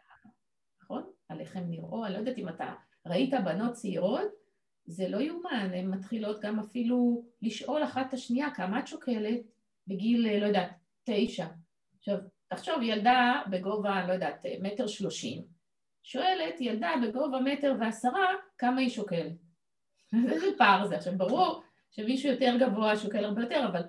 נכון? 0.84 1.12
על 1.30 1.40
איך 1.40 1.56
הן 1.56 1.70
נראו, 1.70 2.06
אני 2.06 2.14
לא 2.14 2.20
יודעת 2.20 2.38
אם 2.38 2.50
אתה 2.50 2.74
ראית 3.06 3.34
בנות 3.46 3.74
צעירות, 3.74 4.40
זה 4.86 5.10
לא 5.10 5.18
יאומן, 5.18 5.72
הן 5.74 5.88
מתחילות 5.88 6.42
גם 6.42 6.60
אפילו 6.60 7.26
לשאול 7.42 7.84
אחת 7.84 8.08
את 8.08 8.14
השנייה 8.14 8.52
כמה 8.56 8.80
את 8.80 8.88
שוקלת 8.88 9.40
בגיל, 9.88 10.40
לא 10.40 10.46
יודעת, 10.46 10.72
תשע. 11.04 11.48
עכשיו, 11.98 12.18
תחשוב, 12.48 12.82
ילדה 12.82 13.42
בגובה, 13.50 14.08
לא 14.08 14.14
יודעת, 14.14 14.46
מטר 14.62 14.88
שלושים, 14.88 15.44
שואלת 16.04 16.62
ילדה 16.62 16.92
בגובה 17.04 17.40
מטר 17.40 17.76
ועשרה, 17.80 18.28
כמה 18.58 18.82
היא 18.82 18.90
שוקלת. 18.90 19.34
איזה 20.32 20.48
פער 20.58 20.88
זה. 20.88 20.98
עכשיו, 20.98 21.18
ברור 21.18 21.62
שמישהו 21.92 22.32
יותר 22.32 22.56
גבוה 22.60 22.98
שוקל 22.98 23.26
הרבה 23.26 23.42
יותר, 23.42 23.66
אבל 23.72 23.82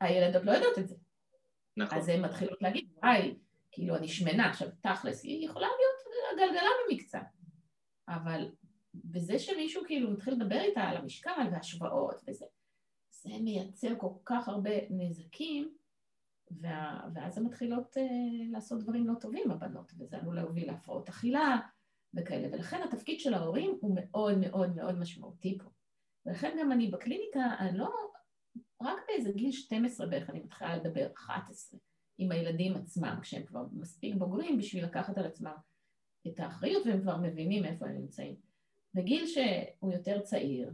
הילדות 0.00 0.44
לא 0.44 0.52
יודעות 0.52 0.78
את 0.78 0.88
זה. 0.88 0.94
נכון. 1.76 1.98
אז 1.98 2.08
הן 2.08 2.24
מתחילות 2.24 2.62
להגיד, 2.62 2.88
וואי, 3.02 3.34
כאילו 3.74 3.96
אני 3.96 4.08
שמנה, 4.08 4.50
עכשיו 4.50 4.68
תכלס, 4.80 5.24
היא 5.24 5.46
יכולה 5.46 5.66
להיות 5.66 6.38
גלגלה 6.38 6.70
במקצת, 6.90 7.26
אבל 8.08 8.48
בזה 8.94 9.38
שמישהו 9.38 9.82
כאילו 9.86 10.10
מתחיל 10.10 10.34
לדבר 10.34 10.60
איתה 10.60 10.80
על 10.80 10.96
המשקל 10.96 11.48
והשוואות 11.52 12.22
וזה, 12.28 12.46
זה 13.10 13.30
מייצר 13.40 13.88
כל 13.98 14.10
כך 14.24 14.48
הרבה 14.48 14.70
נזקים, 14.90 15.74
וה, 16.50 17.00
ואז 17.14 17.38
הן 17.38 17.44
מתחילות 17.44 17.96
uh, 17.96 18.00
לעשות 18.52 18.82
דברים 18.82 19.06
לא 19.06 19.14
טובים, 19.20 19.50
הבנות, 19.50 19.92
וזה 19.98 20.16
עלול 20.16 20.36
להוביל 20.36 20.66
להפרעות 20.66 21.08
אכילה 21.08 21.58
וכאלה, 22.14 22.48
ולכן 22.52 22.82
התפקיד 22.82 23.20
של 23.20 23.34
ההורים 23.34 23.78
הוא 23.80 23.96
מאוד 24.00 24.38
מאוד 24.38 24.74
מאוד 24.76 24.98
משמעותי 24.98 25.58
פה. 25.58 25.70
ולכן 26.26 26.56
גם 26.60 26.72
אני 26.72 26.90
בקליניקה, 26.90 27.40
אני 27.58 27.78
לא, 27.78 27.90
רק 28.82 28.98
באיזה 29.08 29.32
גיל 29.32 29.52
12 29.52 30.06
בערך 30.06 30.30
אני 30.30 30.40
מתחילה 30.40 30.76
לדבר, 30.76 31.06
11. 31.16 31.80
עם 32.18 32.32
הילדים 32.32 32.76
עצמם, 32.76 33.18
כשהם 33.22 33.46
כבר 33.46 33.64
מספיק 33.72 34.14
בוגרים 34.14 34.58
בשביל 34.58 34.84
לקחת 34.84 35.18
על 35.18 35.26
עצמם 35.26 35.54
את 36.26 36.40
האחריות 36.40 36.86
והם 36.86 37.00
כבר 37.00 37.16
מבינים 37.16 37.64
איפה 37.64 37.86
הם 37.86 37.94
נמצאים. 37.94 38.36
בגיל 38.94 39.26
שהוא 39.26 39.92
יותר 39.92 40.20
צעיר, 40.20 40.70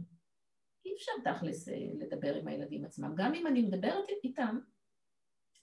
אי 0.85 0.93
אפשר 0.95 1.11
תכלס 1.23 1.69
אה, 1.69 1.87
לדבר 1.99 2.35
עם 2.35 2.47
הילדים 2.47 2.85
עצמם. 2.85 3.13
גם 3.15 3.33
אם 3.33 3.47
אני 3.47 3.61
מדברת 3.61 4.05
איתם, 4.23 4.59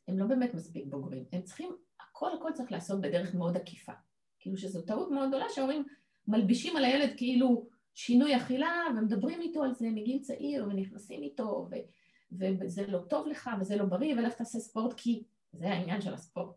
הם 0.08 0.18
לא 0.18 0.26
באמת 0.26 0.54
מספיק 0.54 0.84
בוגרים. 0.86 1.24
הם 1.32 1.42
צריכים, 1.42 1.76
הכל 2.00 2.30
הכל 2.36 2.50
צריך 2.54 2.72
לעשות 2.72 3.00
בדרך 3.00 3.34
מאוד 3.34 3.56
עקיפה. 3.56 3.92
כאילו 4.38 4.56
שזו 4.56 4.82
טעות 4.82 5.10
מאוד 5.10 5.28
גדולה 5.28 5.44
שההורים 5.48 5.84
מלבישים 6.28 6.76
על 6.76 6.84
הילד 6.84 7.10
כאילו 7.16 7.68
שינוי 7.94 8.36
אכילה 8.36 8.84
ומדברים 8.96 9.40
איתו 9.40 9.62
על 9.62 9.74
זה 9.74 9.90
מגיל 9.90 10.18
צעיר 10.18 10.64
ונכנסים 10.64 11.22
איתו 11.22 11.68
ו, 11.70 12.44
וזה 12.60 12.86
לא 12.86 12.98
טוב 12.98 13.26
לך 13.26 13.50
וזה 13.60 13.76
לא 13.76 13.84
בריא 13.84 14.14
ולך 14.14 14.34
תעשה 14.34 14.58
ספורט 14.58 14.94
כי 14.96 15.22
זה 15.52 15.68
העניין 15.68 16.00
של 16.00 16.14
הספורט. 16.14 16.56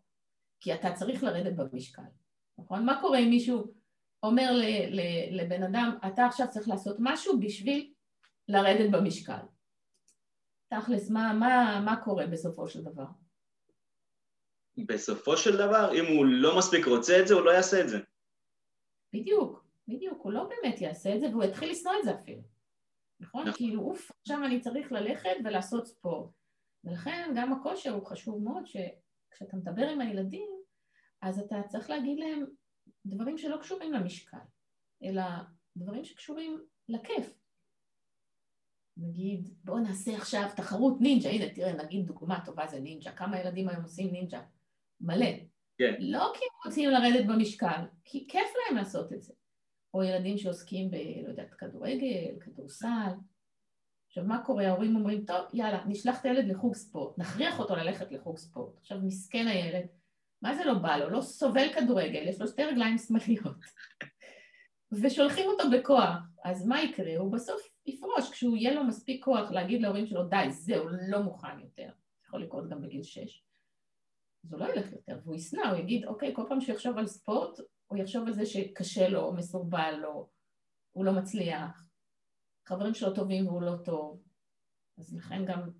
כי 0.60 0.74
אתה 0.74 0.92
צריך 0.92 1.22
לרדת 1.22 1.56
במשקל, 1.56 2.02
נכון? 2.58 2.86
מה 2.86 3.00
קורה 3.00 3.18
אם 3.18 3.30
מישהו 3.30 3.74
אומר 4.22 4.50
לבן 5.30 5.62
אדם, 5.62 5.98
אתה 6.06 6.26
עכשיו 6.26 6.46
צריך 6.50 6.68
לעשות 6.68 6.96
משהו 7.00 7.40
בשביל 7.40 7.92
לרדת 8.48 8.90
במשקל. 8.90 9.42
תכלס, 10.68 11.10
מה, 11.10 11.32
מה, 11.32 11.82
מה 11.84 12.04
קורה 12.04 12.26
בסופו 12.26 12.68
של 12.68 12.82
דבר? 12.82 13.06
בסופו 14.76 15.36
של 15.36 15.56
דבר, 15.56 15.90
אם 15.94 16.16
הוא 16.16 16.26
לא 16.26 16.58
מספיק 16.58 16.86
רוצה 16.86 17.20
את 17.20 17.28
זה, 17.28 17.34
הוא 17.34 17.42
לא 17.42 17.50
יעשה 17.50 17.80
את 17.80 17.88
זה. 17.88 17.98
בדיוק, 19.12 19.64
בדיוק, 19.88 20.22
הוא 20.22 20.32
לא 20.32 20.44
באמת 20.44 20.80
יעשה 20.80 21.14
את 21.14 21.20
זה, 21.20 21.28
והוא 21.28 21.44
יתחיל 21.44 21.70
לשנוא 21.70 21.92
את 21.98 22.04
זה 22.04 22.14
אפילו. 22.14 22.42
נכון? 23.20 23.42
נכון. 23.42 23.52
כאילו, 23.56 23.82
אוף, 23.82 24.10
עכשיו 24.20 24.44
אני 24.44 24.60
צריך 24.60 24.92
ללכת 24.92 25.36
ולעשות 25.44 25.86
ספורט. 25.86 26.30
ולכן 26.84 27.32
גם 27.36 27.52
הכושר 27.52 27.90
הוא 27.90 28.06
חשוב 28.06 28.42
מאוד, 28.42 28.66
שכשאתה 28.66 29.56
מדבר 29.56 29.88
עם 29.88 30.00
הילדים, 30.00 30.48
אז 31.22 31.38
אתה 31.38 31.62
צריך 31.68 31.90
להגיד 31.90 32.18
להם 32.18 32.44
דברים 33.06 33.38
שלא 33.38 33.56
קשורים 33.56 33.92
למשקל, 33.92 34.36
אלא 35.04 35.22
דברים 35.76 36.04
שקשורים 36.04 36.64
לכיף. 36.88 37.34
נגיד, 38.96 39.48
בואו 39.64 39.78
נעשה 39.78 40.16
עכשיו 40.16 40.48
תחרות 40.56 41.00
נינג'ה, 41.00 41.30
הנה 41.30 41.54
תראה, 41.54 41.84
נגיד 41.84 42.06
דוגמה 42.06 42.44
טובה 42.44 42.66
זה 42.66 42.80
נינג'ה, 42.80 43.12
כמה 43.12 43.40
ילדים 43.40 43.68
היום 43.68 43.82
עושים 43.82 44.12
נינג'ה? 44.12 44.42
מלא. 45.00 45.26
כן. 45.78 45.94
לא 45.98 46.32
כי 46.34 46.44
הם 46.44 46.66
רוצים 46.66 46.90
לרדת 46.90 47.26
במשקל, 47.26 47.86
כי 48.04 48.26
כיף 48.28 48.48
להם 48.56 48.76
לעשות 48.76 49.12
את 49.12 49.22
זה. 49.22 49.34
או 49.94 50.02
ילדים 50.02 50.38
שעוסקים 50.38 50.90
ב, 50.90 50.94
לא 50.94 51.28
יודעת, 51.28 51.54
כדורגל, 51.54 52.40
כדורסל. 52.40 53.12
עכשיו, 54.12 54.24
מה 54.24 54.44
קורה? 54.44 54.68
ההורים 54.68 54.96
אומרים, 54.96 55.24
טוב, 55.24 55.40
יאללה, 55.52 55.84
נשלח 55.86 56.20
את 56.20 56.24
הילד 56.24 56.48
לחוג 56.48 56.74
ספורט, 56.74 57.18
נכריח 57.18 57.58
אותו 57.58 57.76
ללכת 57.76 58.12
לחוג 58.12 58.38
ספורט. 58.38 58.78
עכשיו, 58.78 58.98
מסכן 59.02 59.46
הילד, 59.46 59.86
מה 60.42 60.54
זה 60.54 60.64
לא 60.64 60.74
בא 60.74 60.96
לו? 60.96 61.10
לא 61.10 61.20
סובל 61.20 61.72
כדורגל, 61.74 62.28
יש 62.28 62.40
לו 62.40 62.48
שתי 62.48 62.64
רגליים 62.64 62.98
שמאליות. 62.98 63.56
ושולחים 65.02 65.46
אותו 65.46 65.64
בכוח. 65.70 66.16
אז 66.44 66.66
מה 66.66 66.82
יקרה? 66.82 67.16
הוא 67.16 67.32
בסוף 67.32 67.60
יפרוש, 67.86 68.30
כשהוא 68.30 68.56
יהיה 68.56 68.74
לו 68.74 68.84
מספיק 68.84 69.24
כוח 69.24 69.50
להגיד 69.50 69.82
להורים 69.82 70.06
שלו, 70.06 70.28
די, 70.28 70.46
זהו, 70.50 70.88
לא 71.08 71.22
מוכן 71.22 71.60
יותר. 71.60 71.88
יכול 72.26 72.42
לקרות 72.42 72.68
גם 72.68 72.82
בגיל 72.82 73.02
שש. 73.02 73.44
אז 74.44 74.52
הוא 74.52 74.60
לא 74.60 74.72
ילך 74.72 74.92
יותר, 74.92 75.18
והוא 75.24 75.34
ישנא, 75.34 75.68
הוא 75.68 75.78
יגיד, 75.78 76.04
אוקיי, 76.04 76.34
כל 76.34 76.42
פעם 76.48 76.60
שהוא 76.60 76.74
יחשוב 76.74 76.98
על 76.98 77.06
ספורט, 77.06 77.58
הוא 77.86 77.98
יחשוב 77.98 78.26
על 78.26 78.32
זה 78.32 78.46
שקשה 78.46 79.08
לו, 79.08 79.32
מסורבל 79.32 79.94
לו, 80.02 80.28
הוא 80.90 81.04
לא 81.04 81.12
מצליח, 81.12 81.84
חברים 82.66 82.94
שלו 82.94 83.14
טובים 83.14 83.48
והוא 83.48 83.62
לא 83.62 83.72
טוב. 83.84 84.22
אז 84.98 85.14
לכן 85.14 85.44
גם 85.44 85.70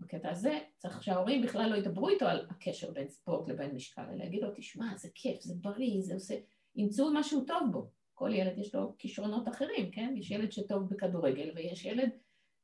בקטע 0.00 0.30
הזה 0.30 0.58
צריך 0.76 1.02
שההורים 1.02 1.42
בכלל 1.42 1.70
לא 1.70 1.76
ידברו 1.76 2.08
איתו 2.08 2.26
על 2.26 2.46
הקשר 2.50 2.90
בין 2.90 3.08
ספורט 3.08 3.48
לבין 3.48 3.74
משקל, 3.74 4.02
אלא 4.12 4.24
יגידו, 4.24 4.46
תשמע, 4.56 4.96
זה 4.96 5.08
כיף, 5.14 5.40
זה 5.40 5.54
בריא, 5.60 6.02
זה 6.02 6.14
עושה... 6.14 6.34
ימצאו 6.76 7.14
משהו 7.14 7.44
טוב 7.44 7.72
בו. 7.72 7.90
כל 8.14 8.30
ילד 8.34 8.58
יש 8.58 8.74
לו 8.74 8.94
כישרונות 8.98 9.48
אחרים, 9.48 9.90
כן? 9.90 10.14
יש 10.16 10.30
ילד 10.30 10.52
שטוב 10.52 10.88
בכדורגל 10.88 11.50
ויש 11.54 11.84
ילד 11.84 12.10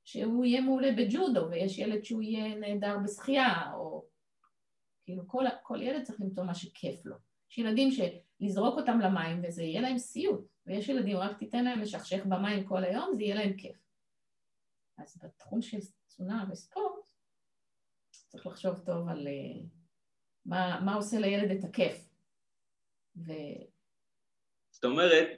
שהוא 0.04 0.44
יהיה 0.44 0.60
מעולה 0.60 0.92
בג'ודו 0.92 1.50
ויש 1.50 1.78
ילד 1.78 2.04
שהוא 2.04 2.22
יהיה 2.22 2.54
נהדר 2.54 2.96
בשחייה 3.04 3.72
או... 3.74 4.04
כאילו 5.04 5.28
כל, 5.28 5.44
כל 5.62 5.82
ילד 5.82 6.02
צריך 6.02 6.20
למצוא 6.20 6.44
מה 6.44 6.54
שכיף 6.54 7.06
לו. 7.06 7.16
יש 7.50 7.58
ילדים 7.58 7.88
שלזרוק 7.90 8.78
אותם 8.78 8.98
למים 9.00 9.42
וזה 9.44 9.62
יהיה 9.62 9.80
להם 9.80 9.98
סיוט 9.98 10.46
ויש 10.70 10.88
ילדים, 10.88 11.16
רק 11.16 11.38
תיתן 11.38 11.64
להם 11.64 11.80
לשכשך 11.80 12.26
במים 12.28 12.66
כל 12.66 12.84
היום, 12.84 13.14
זה 13.14 13.22
יהיה 13.22 13.34
להם 13.34 13.56
כיף. 13.56 13.76
אז 14.98 15.18
בתחום 15.22 15.62
של 15.62 15.78
תזונה 16.06 16.44
וספורט 16.50 17.06
צריך 18.28 18.46
לחשוב 18.46 18.78
טוב 18.78 19.08
על 19.08 19.26
uh, 19.26 19.66
מה, 20.46 20.80
מה 20.84 20.94
עושה 20.94 21.18
לילד 21.18 21.50
את 21.50 21.64
הכיף. 21.64 22.08
ו... 23.16 23.32
זאת 24.70 24.84
אומרת, 24.84 25.28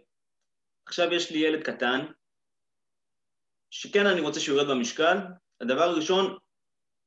עכשיו 0.87 1.13
יש 1.13 1.31
לי 1.31 1.39
ילד 1.39 1.63
קטן, 1.63 2.07
שכן 3.71 4.07
אני 4.07 4.21
רוצה 4.21 4.41
שהוא 4.41 4.57
יורד 4.57 4.71
במשקל, 4.71 5.17
הדבר 5.61 5.83
הראשון, 5.83 6.39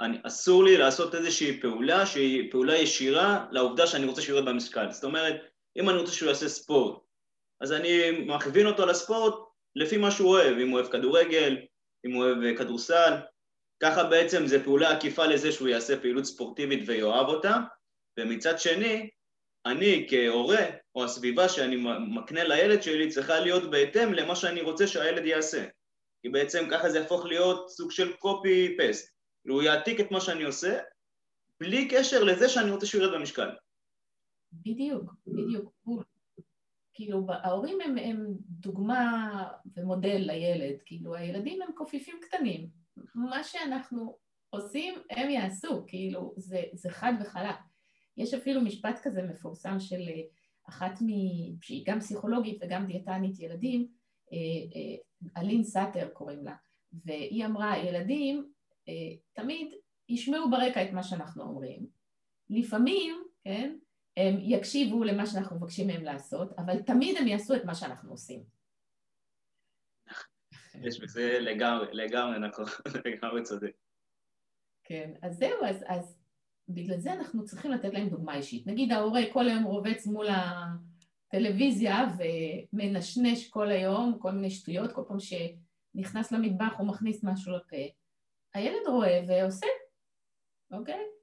אני, 0.01 0.17
אסור 0.24 0.63
לי 0.63 0.77
לעשות 0.77 1.15
איזושהי 1.15 1.62
פעולה 1.62 2.05
שהיא 2.05 2.51
פעולה 2.51 2.77
ישירה 2.77 3.48
לעובדה 3.51 3.88
שאני 3.88 4.05
רוצה 4.05 4.22
שהוא 4.22 4.38
יורד 4.38 4.50
במשקל. 4.50 4.91
זאת 4.91 5.03
אומרת, 5.03 5.36
אם 5.75 5.89
אני 5.89 5.98
רוצה 5.98 6.12
שהוא 6.12 6.29
יעשה 6.29 6.50
ספורט, 6.50 7.05
אז 7.62 7.71
אני 7.71 8.12
מכווין 8.12 8.67
אותו 8.67 8.85
לספורט 8.85 9.33
לפי 9.75 9.97
מה 9.97 10.12
שהוא 10.12 10.29
אוהב, 10.29 10.57
אם 10.57 10.69
הוא 10.69 10.79
אוהב 10.79 10.91
כדורגל, 10.91 11.57
אם 12.05 12.13
הוא 12.13 12.24
אוהב 12.24 12.57
כדורסל, 12.57 13.13
ככה 13.79 14.03
בעצם 14.03 14.47
זה 14.47 14.63
פעולה 14.63 14.91
עקיפה 14.91 15.25
לזה 15.25 15.51
שהוא 15.51 15.67
יעשה 15.67 16.00
פעילות 16.01 16.25
ספורטיבית 16.25 16.83
ויאהב 16.85 17.27
אותה, 17.27 17.55
ומצד 18.19 18.59
שני, 18.59 19.09
אני 19.65 20.07
כהורה, 20.09 20.65
או 20.95 21.03
הסביבה 21.03 21.50
שאני 21.50 21.75
מקנה 22.15 22.43
לילד 22.43 22.83
שלי, 22.83 23.09
צריכה 23.09 23.39
להיות 23.39 23.71
בהתאם 23.71 24.13
למה 24.13 24.35
שאני 24.35 24.62
רוצה 24.62 24.88
שהילד 24.88 25.25
יעשה. 25.25 25.65
כי 26.21 26.29
בעצם 26.29 26.67
ככה 26.71 26.89
זה 26.89 27.00
יהפוך 27.00 27.25
להיות 27.25 27.69
סוג 27.69 27.91
של 27.91 28.13
copy-paste. 28.13 29.09
הוא 29.50 29.62
יעתיק 29.62 30.00
את 30.00 30.12
מה 30.12 30.21
שאני 30.21 30.43
עושה, 30.43 30.79
בלי 31.59 31.88
קשר 31.88 32.24
לזה 32.24 32.50
שאני 32.50 32.71
רוצה 32.71 32.85
שהוא 32.85 33.01
ירד 33.01 33.13
במשקל. 33.13 33.50
בדיוק, 34.51 35.03
בדיוק. 35.27 35.74
כאילו, 36.95 37.27
ההורים 37.29 37.77
הם, 37.85 37.97
הם 37.97 38.25
דוגמה 38.49 39.47
ומודל 39.75 40.17
לילד, 40.17 40.75
כאילו, 40.85 41.15
הילדים 41.15 41.61
הם 41.61 41.71
קופיפים 41.71 42.15
קטנים. 42.21 42.69
מה 43.15 43.43
שאנחנו 43.43 44.17
עושים, 44.49 44.93
הם 45.09 45.29
יעשו, 45.29 45.83
כאילו, 45.87 46.33
זה, 46.37 46.63
זה 46.73 46.89
חד 46.89 47.13
וחלק. 47.21 47.55
יש 48.17 48.33
אפילו 48.33 48.61
משפט 48.61 48.99
כזה 49.03 49.23
מפורסם 49.23 49.79
של 49.79 50.01
אה, 50.07 50.21
אחת 50.69 51.01
מ... 51.01 51.07
שהיא 51.61 51.83
גם 51.85 51.99
פסיכולוגית 51.99 52.57
וגם 52.61 52.85
דיאטנית 52.85 53.39
ילדים, 53.39 53.87
אה, 54.33 54.37
אה, 54.75 55.41
אלין 55.41 55.63
סאטר 55.63 56.09
קוראים 56.13 56.45
לה, 56.45 56.55
והיא 57.05 57.45
אמרה, 57.45 57.77
ילדים 57.77 58.51
תמיד 59.33 59.67
ישמעו 60.09 60.49
ברקע 60.51 60.83
את 60.83 60.93
מה 60.93 61.03
שאנחנו 61.03 61.43
אומרים. 61.43 61.85
לפעמים, 62.49 63.23
כן, 63.43 63.77
הם 64.17 64.38
יקשיבו 64.39 65.03
למה 65.03 65.25
שאנחנו 65.25 65.55
מבקשים 65.55 65.88
מהם 65.88 66.03
לעשות, 66.03 66.53
אבל 66.57 66.81
תמיד 66.81 67.17
הם 67.17 67.27
יעשו 67.27 67.55
את 67.55 67.65
מה 67.65 67.75
שאנחנו 67.75 68.12
עושים. 68.12 68.43
יש 70.81 71.00
בזה 71.00 71.39
לגמרי, 71.39 71.88
לגמרי 71.91 72.39
נכון, 72.39 72.65
לגמרי 73.05 73.43
צודק. 73.43 73.72
כן, 74.84 75.13
אז 75.22 75.38
זהו, 75.38 75.65
אז, 75.65 75.84
אז 75.88 76.19
בגלל 76.69 76.98
זה 76.98 77.13
אנחנו 77.13 77.45
צריכים 77.45 77.72
לתת 77.72 77.93
להם 77.93 78.10
דוגמה 78.10 78.36
אישית. 78.36 78.67
נגיד 78.67 78.91
ההורה 78.91 79.22
כל 79.34 79.48
היום 79.48 79.63
רובץ 79.63 80.07
מול 80.07 80.27
הטלוויזיה 81.27 82.05
ומנשנש 82.17 83.50
כל 83.50 83.72
היום 83.72 84.17
כל 84.19 84.31
מיני 84.31 84.50
שטויות, 84.50 84.91
כל 84.91 85.03
פעם 85.07 85.17
שנכנס 85.19 86.31
למטבח 86.31 86.74
הוא 86.77 86.88
מכניס 86.88 87.24
משהו 87.24 87.51
לפה. 87.51 87.77
הילד 88.53 88.88
רואה 88.88 89.22
ועושה, 89.27 89.67
אוקיי? 90.72 91.14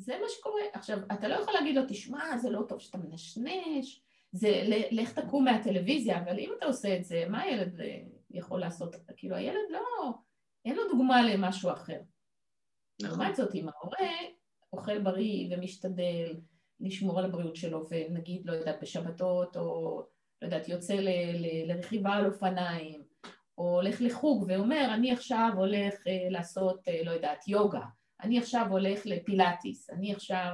זה 0.00 0.18
מה 0.22 0.28
שקורה. 0.28 0.62
עכשיו, 0.72 0.98
אתה 1.12 1.28
לא 1.28 1.34
יכול 1.34 1.54
להגיד 1.54 1.76
לו, 1.76 1.82
תשמע, 1.88 2.38
זה 2.38 2.50
לא 2.50 2.62
טוב 2.68 2.78
שאתה 2.80 2.98
מנשנש, 2.98 4.02
זה, 4.32 4.62
לך 4.90 5.18
תקום 5.18 5.44
מהטלוויזיה, 5.44 6.18
אבל 6.18 6.38
אם 6.38 6.52
אתה 6.58 6.66
עושה 6.66 6.96
את 6.96 7.04
זה, 7.04 7.24
מה 7.28 7.40
הילד 7.40 7.80
אה, 7.80 8.02
יכול 8.30 8.60
לעשות? 8.60 8.96
כאילו, 9.16 9.36
הילד 9.36 9.70
לא, 9.70 10.12
אין 10.64 10.76
לו 10.76 10.88
דוגמה 10.88 11.22
למשהו 11.22 11.70
אחר. 11.72 12.00
נכון. 13.02 13.18
לעומת 13.18 13.36
זאת, 13.36 13.54
אם 13.54 13.66
ההורה 13.68 14.08
אוכל 14.72 14.98
בריא 14.98 15.48
ומשתדל 15.50 16.36
לשמור 16.80 17.18
על 17.18 17.24
הבריאות 17.24 17.56
שלו, 17.56 17.86
ונגיד, 17.90 18.46
לא 18.46 18.52
יודעת, 18.52 18.82
בשבתות, 18.82 19.56
או 19.56 20.02
לא 20.42 20.46
יודעת, 20.46 20.68
יוצא 20.68 20.94
ל, 20.94 21.08
ל, 21.34 21.72
לרכיבה 21.72 22.14
על 22.14 22.26
אופניים, 22.26 23.02
או 23.58 23.74
הולך 23.74 24.00
לחוג 24.00 24.44
ואומר, 24.48 24.94
אני 24.94 25.12
עכשיו 25.12 25.50
הולך 25.56 26.06
אה, 26.06 26.26
לעשות, 26.30 26.88
אה, 26.88 27.00
לא 27.04 27.10
יודעת, 27.10 27.48
יוגה, 27.48 27.84
אני 28.22 28.38
עכשיו 28.38 28.66
הולך 28.70 29.06
לפילאטיס, 29.06 29.90
אני 29.90 30.14
עכשיו... 30.14 30.52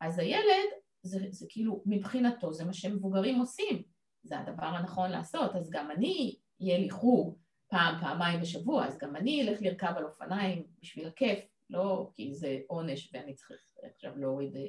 אז 0.00 0.18
הילד, 0.18 0.68
זה, 1.02 1.18
זה 1.30 1.46
כאילו, 1.48 1.82
מבחינתו, 1.86 2.52
זה 2.52 2.64
מה 2.64 2.72
שמבוגרים 2.72 3.38
עושים, 3.38 3.82
זה 4.22 4.38
הדבר 4.38 4.66
הנכון 4.66 5.10
לעשות, 5.10 5.54
אז 5.54 5.70
גם 5.70 5.90
אני, 5.90 6.36
יהיה 6.60 6.78
לי 6.78 6.90
חוג 6.90 7.38
פעם, 7.68 8.00
פעמיים 8.00 8.40
בשבוע, 8.40 8.86
אז 8.86 8.98
גם 8.98 9.16
אני 9.16 9.42
אלך 9.42 9.62
לרכב 9.62 9.92
על 9.96 10.04
אופניים 10.04 10.66
בשביל 10.80 11.06
הכיף, 11.06 11.38
לא 11.70 12.10
כי 12.14 12.34
זה 12.34 12.58
עונש 12.66 13.10
ואני 13.12 13.34
צריך 13.34 13.50
עכשיו 13.94 14.18
להוריד 14.18 14.56
אה, 14.56 14.66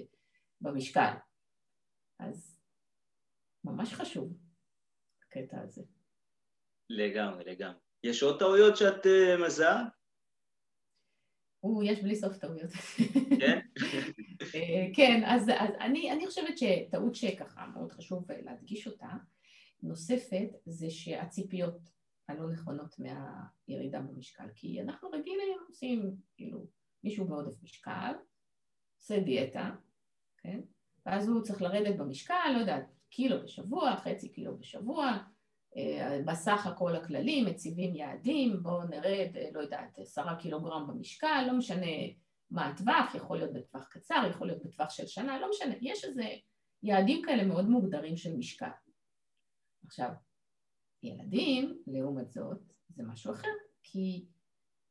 במשקל. 0.62 1.12
אז 2.20 2.60
ממש 3.64 3.94
חשוב 3.94 4.34
הקטע 5.24 5.62
הזה. 5.62 5.82
לגמרי, 6.90 7.44
לגמרי. 7.44 7.80
יש 8.04 8.24
עוד 8.24 8.40
טעויות 8.40 8.78
שאת 8.78 9.06
uh, 9.06 9.46
מזהה? 9.46 9.84
או, 11.64 11.84
יש 11.84 12.02
בלי 12.02 12.16
סוף 12.16 12.38
טעויות. 12.38 12.72
כן? 13.40 13.60
כן, 14.96 15.22
אז, 15.26 15.50
אז 15.60 15.70
אני, 15.80 16.12
אני 16.12 16.28
חושבת 16.28 16.58
שטעות 16.58 17.16
שככה 17.16 17.68
מאוד 17.68 17.92
חשוב 17.92 18.32
להדגיש 18.32 18.88
אותה, 18.88 19.10
נוספת, 19.84 20.50
זה 20.66 20.90
שהציפיות 20.90 21.90
הלא 22.28 22.50
נכונות 22.50 22.96
מהירידה 23.00 24.00
במשקל, 24.00 24.48
כי 24.56 24.82
אנחנו 24.82 25.10
רגילים, 25.10 25.58
עושים 25.68 26.16
כאילו 26.36 26.66
מישהו 27.04 27.28
בעודף 27.28 27.64
משקל, 27.64 28.14
עושה 28.98 29.20
דיאטה, 29.20 29.72
כן? 30.38 30.60
ואז 31.06 31.28
הוא 31.28 31.42
צריך 31.42 31.62
לרדת 31.62 31.98
במשקל, 31.98 32.52
לא 32.54 32.60
יודעת, 32.60 32.86
קילו 33.10 33.44
בשבוע, 33.44 33.96
חצי 33.96 34.30
קילו 34.30 34.58
בשבוע, 34.58 35.06
אה, 35.06 35.18
בסך 36.26 36.68
הכל 36.68 36.96
הכללי, 36.96 37.42
מציבים 37.42 37.96
יעדים, 37.96 38.64
בואו 38.64 38.84
נרד, 38.84 39.30
אה, 39.36 39.50
לא 39.54 39.60
יודעת, 39.60 40.00
עשרה 40.00 40.36
קילוגרם 40.36 40.88
במשקל, 40.88 41.44
לא 41.48 41.58
משנה 41.58 41.86
מה 42.52 42.68
הטווח, 42.68 43.16
יכול 43.16 43.38
להיות 43.38 43.54
בטווח 43.54 43.88
קצר, 43.88 44.24
יכול 44.30 44.48
להיות 44.48 44.64
בטווח 44.64 44.90
של 44.90 45.08
שנה, 45.08 45.40
לא 45.40 45.50
משנה, 45.50 45.74
יש 45.82 46.06
איזה 46.06 46.24
יעדים 46.84 47.22
כאלה 47.26 47.44
מאוד 47.44 47.70
מוגדרים 47.70 48.18
של 48.18 48.38
משקל. 48.38 48.70
עכשיו, 49.86 50.10
ילדים, 51.04 51.84
לעומת 51.88 52.32
זאת, 52.32 52.74
זה 52.90 53.04
משהו 53.04 53.34
אחר, 53.34 53.52
כי 53.84 54.26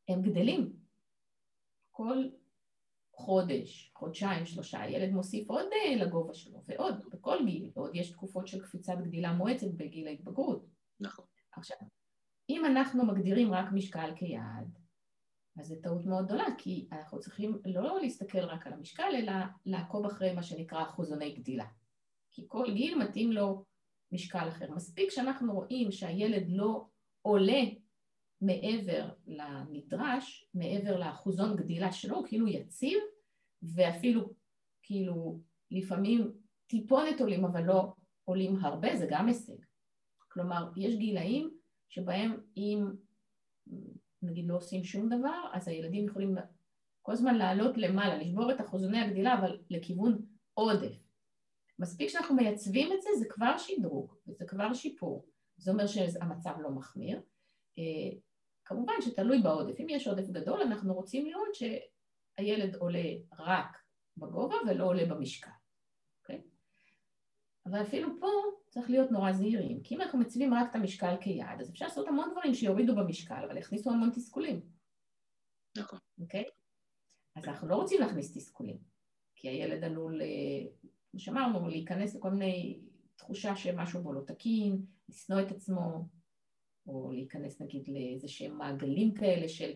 הם 0.09 0.23
גדלים. 0.23 0.77
כל 1.91 2.25
חודש, 3.19 3.93
חודשיים, 3.95 4.47
שלושה, 4.47 4.81
הילד 4.81 5.13
מוסיף 5.13 5.51
עוד 5.51 5.67
אה, 5.73 5.97
לגובה 5.97 6.35
שלו, 6.35 6.63
ועוד, 6.67 6.95
בכל 7.13 7.39
גיל, 7.47 7.71
ועוד 7.77 7.91
יש 7.95 8.11
תקופות 8.11 8.49
של 8.49 8.63
קפיצת 8.63 8.95
גדילה 9.05 9.33
מואצת 9.33 9.71
בגיל 9.77 10.07
ההתבגרות. 10.07 10.67
נכון. 11.01 11.25
עכשיו, 11.53 11.77
אם 12.51 12.65
אנחנו 12.65 13.07
מגדירים 13.07 13.55
רק 13.55 13.73
משקל 13.73 14.11
כיעד, 14.17 14.79
אז 15.59 15.67
זו 15.67 15.75
טעות 15.83 16.07
מאוד 16.07 16.27
גדולה, 16.27 16.45
כי 16.59 16.89
אנחנו 16.93 17.21
צריכים 17.21 17.59
לא 17.65 18.01
להסתכל 18.01 18.39
רק 18.39 18.67
על 18.67 18.73
המשקל, 18.73 19.11
אלא 19.15 19.33
לעקוב 19.67 20.07
אחרי 20.07 20.33
מה 20.33 20.43
שנקרא 20.43 20.83
אחוזוני 20.83 21.35
גדילה. 21.35 21.67
כי 22.31 22.45
כל 22.49 22.67
גיל 22.75 22.99
מתאים 22.99 23.33
לו 23.33 23.65
משקל 24.13 24.49
אחר. 24.49 24.71
מספיק 24.71 25.11
שאנחנו 25.11 25.55
רואים 25.55 25.93
שהילד 25.93 26.45
לא 26.49 26.87
עולה 27.23 27.61
מעבר 28.41 29.09
לנדרש, 29.27 30.51
מעבר 30.55 30.99
לאחוזון 30.99 31.57
גדילה 31.57 31.93
שלו, 31.93 32.25
כאילו 32.27 32.49
יציב, 32.49 32.99
ואפילו 33.63 34.31
כאילו 34.83 35.41
לפעמים 35.71 36.33
טיפונת 36.67 37.21
עולים, 37.21 37.45
אבל 37.45 37.63
לא 37.63 37.93
עולים 38.25 38.57
הרבה, 38.57 38.97
זה 38.97 39.07
גם 39.11 39.27
הישג. 39.27 39.57
כלומר, 40.29 40.71
יש 40.77 40.97
גילאים 40.97 41.59
שבהם 41.89 42.41
אם 42.57 42.85
נגיד 44.23 44.47
לא 44.49 44.57
עושים 44.57 44.85
שום 44.85 45.09
דבר, 45.09 45.51
אז 45.53 45.69
הילדים 45.69 46.05
יכולים 46.05 46.35
כל 47.03 47.13
הזמן 47.13 47.35
לעלות 47.35 47.77
למעלה, 47.77 48.19
לשבור 48.19 48.53
את 48.53 48.61
אחוזוני 48.61 49.01
הגדילה, 49.01 49.39
אבל 49.39 49.61
לכיוון 49.71 50.19
עודף. 50.55 50.97
מספיק 51.79 52.09
שאנחנו 52.09 52.35
מייצבים 52.35 52.93
את 52.93 53.03
זה, 53.03 53.09
זה 53.19 53.25
כבר 53.29 53.59
שדרוג, 53.59 54.15
וזה 54.29 54.45
כבר 54.47 54.75
שיפור. 54.75 55.27
זה 55.57 55.71
אומר 55.71 55.87
שהמצב 55.87 56.55
לא 56.61 56.71
מחמיר. 56.71 57.23
כמובן 58.69 58.93
שתלוי 59.01 59.43
בעודף. 59.43 59.81
אם 59.81 59.87
יש 59.89 60.07
עודף 60.07 60.29
גדול, 60.31 60.61
אנחנו 60.61 60.95
רוצים 60.95 61.27
לראות 61.27 61.55
שהילד 61.55 62.75
עולה 62.77 63.09
רק 63.39 63.79
בגובה 64.17 64.57
ולא 64.69 64.85
עולה 64.85 65.05
במשקל, 65.05 65.51
אוקיי? 66.23 66.43
אבל 67.67 67.83
אפילו 67.83 68.09
פה 68.21 68.27
צריך 68.69 68.91
להיות 68.91 69.11
נורא 69.11 69.33
זהירים, 69.33 69.83
כי 69.83 69.95
אם 69.95 70.01
אנחנו 70.01 70.19
מציבים 70.19 70.55
רק 70.55 70.71
את 70.71 70.75
המשקל 70.75 71.15
כיעד, 71.21 71.61
אז 71.61 71.71
אפשר 71.71 71.85
לעשות 71.85 72.09
המון 72.09 72.31
דברים 72.33 72.55
שיורידו 72.55 72.97
במשקל, 72.97 73.45
אבל 73.47 73.57
יכניסו 73.57 73.91
המון 73.91 74.11
תסכולים. 74.11 74.61
נכון. 75.79 75.99
אוקיי? 76.21 76.45
אז 77.37 77.45
אנחנו 77.45 77.69
לא 77.69 77.77
רוצים 77.77 78.01
להכניס 78.01 78.37
תסכולים, 78.37 78.79
כי 79.37 79.49
הילד 79.49 79.85
עלול, 79.85 80.23
אה, 80.23 80.71
כמו 81.11 81.21
שאמרנו, 81.21 81.69
להיכנס 81.69 82.15
לכל 82.15 82.31
מיני 82.31 82.81
תחושה 83.17 83.57
שמשהו 83.57 84.03
בו 84.03 84.13
לא 84.13 84.21
תקין, 84.27 84.87
לשנוא 85.09 85.41
את 85.41 85.51
עצמו, 85.51 86.09
או 86.89 87.13
להיכנס 87.13 87.61
נגיד 87.61 87.89
לאיזה 87.89 88.29
שהם 88.29 88.59
מעגלים 88.59 89.15
כאלה 89.15 89.49
של 89.49 89.71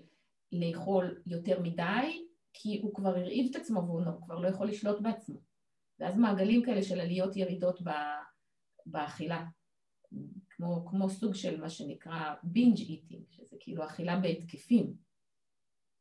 לאכול 0.52 1.22
יותר 1.26 1.60
מדי, 1.62 2.26
כי 2.52 2.80
הוא 2.82 2.94
כבר 2.94 3.08
הרעיב 3.08 3.50
את 3.50 3.56
עצמו 3.56 3.80
והוא 3.80 4.22
כבר 4.24 4.38
לא 4.38 4.48
יכול 4.48 4.68
לשלוט 4.68 5.00
בעצמו. 5.00 5.40
ואז 5.98 6.18
מעגלים 6.18 6.62
כאלה 6.62 6.82
של 6.82 7.00
עליות 7.00 7.36
ירידות 7.36 7.80
באכילה, 8.86 9.44
כמו, 10.50 10.86
כמו 10.86 11.10
סוג 11.10 11.34
של 11.34 11.60
מה 11.60 11.70
שנקרא 11.70 12.34
בינג' 12.42 12.78
איטינג, 12.78 13.24
שזה 13.30 13.56
כאילו 13.60 13.84
אכילה 13.84 14.20
בהתקפים. 14.20 14.94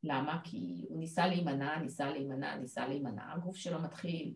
למה? 0.03 0.41
כי 0.43 0.85
הוא 0.89 0.99
ניסה 0.99 1.27
להימנע, 1.27 1.79
ניסה 1.79 2.09
להימנע, 2.09 2.55
ניסה 2.55 2.87
להימנע, 2.87 3.33
הגוף 3.33 3.55
שלו 3.55 3.81
מתחיל 3.81 4.35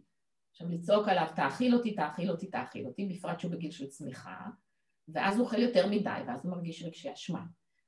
עכשיו 0.51 0.69
לצעוק 0.69 1.07
עליו, 1.07 1.27
תאכיל 1.35 1.75
אותי, 1.75 1.95
תאכיל 1.95 2.31
אותי, 2.31 2.47
תאכיל 2.47 2.85
אותי, 2.85 3.05
בפרט 3.05 3.39
שהוא 3.39 3.51
בגיל 3.51 3.71
של 3.71 3.87
צמיחה, 3.87 4.49
ואז 5.07 5.37
הוא 5.37 5.45
אוכל 5.45 5.59
יותר 5.59 5.87
מדי, 5.87 6.19
ואז 6.27 6.45
הוא 6.45 6.51
מרגיש 6.51 6.83
רגשי 6.83 7.13
אשמה, 7.13 7.41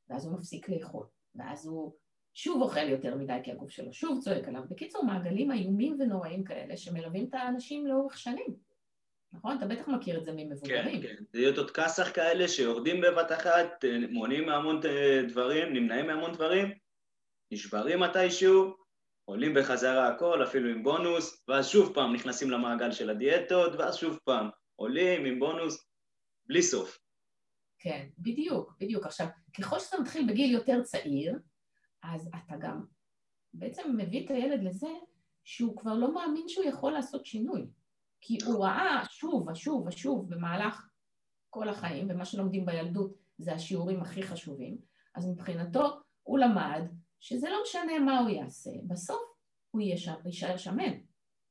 ואז 0.10 0.26
הוא 0.26 0.34
מפסיק 0.34 0.70
לאכול, 0.70 1.06
ואז 1.36 1.68
הוא 1.68 1.94
שוב 2.34 2.62
אוכל 2.62 2.90
יותר 2.90 3.16
מדי 3.16 3.38
כי 3.44 3.52
הגוף 3.52 3.70
שלו 3.70 3.94
שוב 3.94 4.22
צועק 4.24 4.48
עליו. 4.48 4.62
בקיצור, 4.70 5.06
מעגלים 5.06 5.52
איומים 5.52 5.98
ונוראים 6.00 6.44
כאלה 6.44 6.78
שמלווים 6.78 7.26
את 7.30 7.34
האנשים 7.34 7.88
לאורך 7.88 8.18
שנים. 8.18 8.56
נכון? 9.34 9.58
אתה 9.58 9.66
בטח 9.66 9.88
מכיר 9.88 10.20
את 10.20 10.26
זה 10.26 10.32
ממבוגרים. 10.36 11.02
כן, 11.02 11.16
כן. 11.34 11.58
עוד 11.58 11.72
כסח 11.72 12.12
כאלה 12.14 12.48
שיורדים 12.48 13.02
בבת 13.02 13.32
אחת, 13.32 13.86
מונעים 14.10 14.46
מהמון 14.46 14.80
אה, 14.86 15.22
דברים, 15.28 15.74
נמנעים 15.74 16.08
מהמון 16.08 16.32
דברים, 16.32 16.72
נשברים 17.52 18.00
מתישהו, 18.00 18.76
עולים 19.26 19.54
בחזרה 19.54 20.08
הכל, 20.08 20.44
אפילו 20.44 20.70
עם 20.70 20.84
בונוס, 20.84 21.44
ואז 21.48 21.68
שוב 21.68 21.94
פעם 21.94 22.14
נכנסים 22.14 22.52
למעגל 22.52 22.92
של 22.92 23.10
הדיאטות, 23.10 23.76
ואז 23.76 23.96
שוב 23.96 24.20
פעם 24.24 24.50
עולים 24.76 25.26
עם 25.26 25.40
בונוס, 25.40 25.88
בלי 26.46 26.62
סוף. 26.62 27.07
כן, 27.80 28.08
בדיוק, 28.18 28.78
בדיוק. 28.80 29.06
עכשיו, 29.06 29.28
ככל 29.58 29.80
שאתה 29.80 30.00
מתחיל 30.00 30.28
בגיל 30.28 30.52
יותר 30.52 30.84
צעיר, 30.84 31.40
אז 32.04 32.28
אתה 32.28 32.58
גם 32.58 32.86
בעצם 33.54 33.98
מביא 33.98 34.26
את 34.26 34.32
הילד 34.32 34.64
לזה 34.64 34.88
שהוא 35.44 35.78
כבר 35.78 35.94
לא 35.94 36.14
מאמין 36.14 36.48
שהוא 36.48 36.66
יכול 36.66 36.92
לעשות 36.92 37.26
שינוי. 37.26 37.68
כי 38.22 38.38
הוא 38.46 38.66
ראה 38.66 39.04
שוב 39.10 39.48
ושוב 39.48 39.88
ושוב 39.88 40.30
במהלך 40.30 40.90
כל 41.50 41.70
החיים, 41.70 42.08
ומה 42.10 42.26
שלומדים 42.26 42.66
בילדות 42.66 43.14
זה 43.38 43.54
השיעורים 43.54 44.02
הכי 44.02 44.24
חשובים, 44.24 44.78
אז 45.16 45.30
מבחינתו 45.30 46.00
הוא 46.24 46.40
למד 46.40 46.82
שזה 47.20 47.50
לא 47.50 47.58
משנה 47.64 48.00
מה 48.00 48.20
הוא 48.20 48.30
יעשה, 48.30 48.72
בסוף 48.88 49.22
הוא 49.72 49.82
יישאר 50.26 50.58
שמן, 50.58 50.94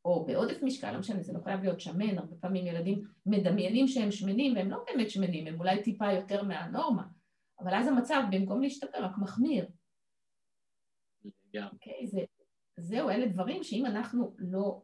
או 0.07 0.25
בעודף 0.25 0.63
משקל, 0.63 0.93
לא 0.93 0.99
משנה, 0.99 1.23
זה 1.23 1.33
לא 1.33 1.39
חייב 1.45 1.61
להיות 1.61 1.81
שמן, 1.81 2.19
הרבה 2.19 2.37
פעמים 2.37 2.67
ילדים 2.67 3.05
מדמיינים 3.27 3.89
שהם 3.89 4.11
שמנים 4.11 4.57
והם 4.57 4.71
לא 4.71 4.85
באמת 4.87 5.11
שמנים, 5.11 5.47
הם 5.47 5.59
אולי 5.59 5.83
טיפה 5.83 6.13
יותר 6.13 6.43
מהנורמה, 6.43 7.03
אבל 7.61 7.75
אז 7.75 7.89
המצב 7.89 8.23
במקום 8.31 8.63
להשתפר 8.63 9.05
רק 9.05 9.19
מחמיר. 9.19 9.69
Yeah. 11.27 11.59
Okay, 11.59 12.07
זה, 12.07 12.21
זהו, 12.77 13.11
אלה 13.11 13.27
דברים 13.27 13.63
שאם 13.63 13.87
אנחנו 13.87 14.35
לא 14.39 14.83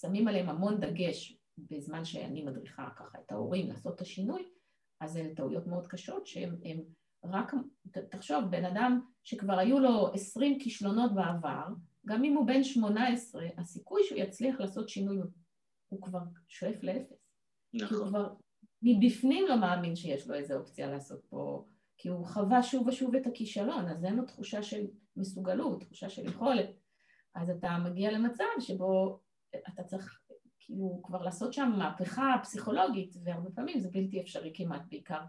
שמים 0.00 0.28
עליהם 0.28 0.48
המון 0.48 0.80
דגש 0.80 1.38
בזמן 1.58 2.04
שאני 2.04 2.44
מדריכה 2.44 2.88
ככה 2.96 3.18
את 3.20 3.32
ההורים 3.32 3.68
לעשות 3.68 3.94
את 3.94 4.00
השינוי, 4.00 4.48
אז 5.00 5.16
אלה 5.16 5.34
טעויות 5.34 5.66
מאוד 5.66 5.86
קשות 5.86 6.26
שהן 6.26 6.84
רק, 7.24 7.52
תחשוב, 8.10 8.44
בן 8.50 8.64
אדם 8.64 9.00
שכבר 9.24 9.58
היו 9.58 9.78
לו 9.78 10.12
עשרים 10.14 10.58
כישלונות 10.58 11.14
בעבר, 11.14 11.66
גם 12.06 12.24
אם 12.24 12.36
הוא 12.36 12.46
בן 12.46 12.64
שמונה 12.64 13.08
עשרה, 13.08 13.46
הסיכוי 13.58 14.04
שהוא 14.04 14.18
יצליח 14.18 14.60
לעשות 14.60 14.88
שינוי 14.88 15.18
הוא 15.88 16.02
כבר 16.02 16.20
שואף 16.48 16.82
לאפס. 16.82 17.26
נכון. 17.74 17.88
כי 17.88 17.94
הוא 17.94 18.06
כבר 18.08 18.34
מבפנים 18.82 19.46
לא 19.48 19.60
מאמין 19.60 19.96
שיש 19.96 20.28
לו 20.28 20.34
איזה 20.34 20.54
אופציה 20.54 20.90
לעשות 20.90 21.24
פה, 21.28 21.66
כי 21.96 22.08
הוא 22.08 22.26
חווה 22.26 22.62
שוב 22.62 22.86
ושוב 22.86 23.14
את 23.14 23.26
הכישלון, 23.26 23.88
אז 23.88 24.04
אין 24.04 24.16
לו 24.16 24.24
תחושה 24.24 24.62
של 24.62 24.86
מסוגלות, 25.16 25.80
תחושה 25.80 26.08
של 26.08 26.24
יכולת. 26.24 26.70
אז 27.34 27.50
אתה 27.50 27.78
מגיע 27.84 28.10
למצב 28.10 28.44
שבו 28.60 29.20
אתה 29.68 29.82
צריך 29.82 30.20
כאילו 30.60 31.00
כבר 31.02 31.22
לעשות 31.22 31.52
שם 31.52 31.72
מהפכה 31.78 32.36
פסיכולוגית, 32.42 33.14
והרבה 33.24 33.50
פעמים 33.50 33.80
זה 33.80 33.88
בלתי 33.90 34.20
אפשרי 34.20 34.52
כמעט, 34.54 34.82
בעיקר 34.88 35.20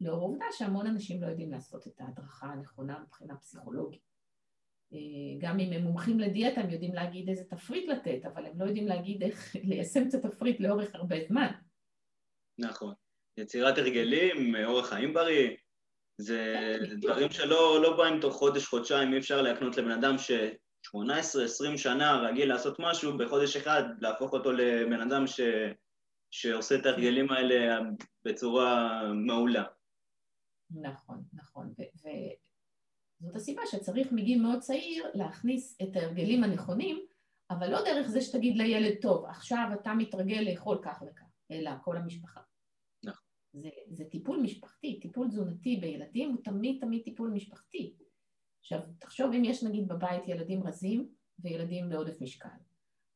לאור 0.00 0.18
העובדה 0.18 0.44
שהמון 0.52 0.86
אנשים 0.86 1.22
לא 1.22 1.26
יודעים 1.26 1.52
לעשות 1.52 1.86
את 1.86 2.00
ההדרכה 2.00 2.46
הנכונה 2.46 2.98
מבחינה 2.98 3.36
פסיכולוגית. 3.36 4.07
אה, 4.92 4.98
גם 5.38 5.60
אם 5.60 5.72
הם 5.72 5.82
מומחים 5.82 6.20
לדיאטה, 6.20 6.60
הם 6.60 6.70
יודעים 6.70 6.94
להגיד 6.94 7.28
איזה 7.28 7.44
תפריט 7.44 7.88
לתת, 7.88 8.24
אבל 8.24 8.46
הם 8.46 8.60
לא 8.60 8.64
יודעים 8.64 8.86
להגיד 8.86 9.22
איך 9.22 9.56
ליישם 9.68 10.08
את 10.08 10.14
התפריט 10.14 10.60
לאורך 10.60 10.94
הרבה 10.94 11.16
זמן. 11.28 11.52
נכון. 12.58 12.94
יצירת 13.36 13.78
הרגלים, 13.78 14.56
אורח 14.64 14.88
חיים 14.88 15.14
בריא, 15.14 15.50
זה 16.20 16.54
דברים 17.00 17.30
שלא 17.30 17.82
לא 17.82 17.96
באים 17.96 18.20
תוך 18.20 18.34
חודש, 18.34 18.66
חודשיים, 18.66 19.12
אי 19.12 19.18
אפשר 19.18 19.42
להקנות 19.42 19.76
לבן 19.76 19.90
אדם 19.90 20.18
ש... 20.18 20.30
18-20 20.86 21.76
שנה 21.76 22.20
רגיל 22.20 22.48
לעשות 22.48 22.76
משהו, 22.78 23.18
בחודש 23.18 23.56
אחד 23.56 23.82
להפוך 24.00 24.32
אותו 24.32 24.52
לבן 24.52 25.00
אדם 25.00 25.26
ש... 25.26 25.40
שעושה 26.30 26.74
את 26.74 26.86
הרגלים 26.86 27.30
האלה 27.30 27.78
בצורה 28.24 29.02
מעולה. 29.26 29.64
נכון, 30.70 31.22
נכון. 31.32 31.74
וזאת 33.20 33.36
הסיבה 33.36 33.62
שצריך 33.66 34.12
מגיל 34.12 34.42
מאוד 34.42 34.60
צעיר 34.60 35.06
להכניס 35.14 35.78
את 35.82 35.96
ההרגלים 35.96 36.44
הנכונים, 36.44 37.06
אבל 37.50 37.70
לא 37.70 37.84
דרך 37.84 38.08
זה 38.08 38.20
שתגיד 38.20 38.56
לילד, 38.56 38.94
טוב, 39.02 39.24
עכשיו 39.24 39.68
אתה 39.80 39.94
מתרגל 39.94 40.40
לאכול 40.40 40.78
כך 40.82 41.02
וכך, 41.06 41.30
אלא 41.50 41.70
כל 41.82 41.96
המשפחה. 41.96 42.40
נכון. 43.04 43.22
זה, 43.52 43.68
זה 43.90 44.04
טיפול 44.04 44.40
משפחתי, 44.42 45.00
טיפול 45.00 45.28
תזונתי 45.28 45.76
בילדים 45.76 46.30
הוא 46.30 46.42
תמיד 46.44 46.80
תמיד 46.80 47.02
טיפול 47.04 47.30
משפחתי. 47.30 47.94
עכשיו, 48.60 48.80
תחשוב 48.98 49.32
אם 49.32 49.44
יש 49.44 49.64
נגיד 49.64 49.88
בבית 49.88 50.28
ילדים 50.28 50.62
רזים 50.62 51.08
וילדים 51.38 51.88
בעודף 51.88 52.20
משקל. 52.20 52.48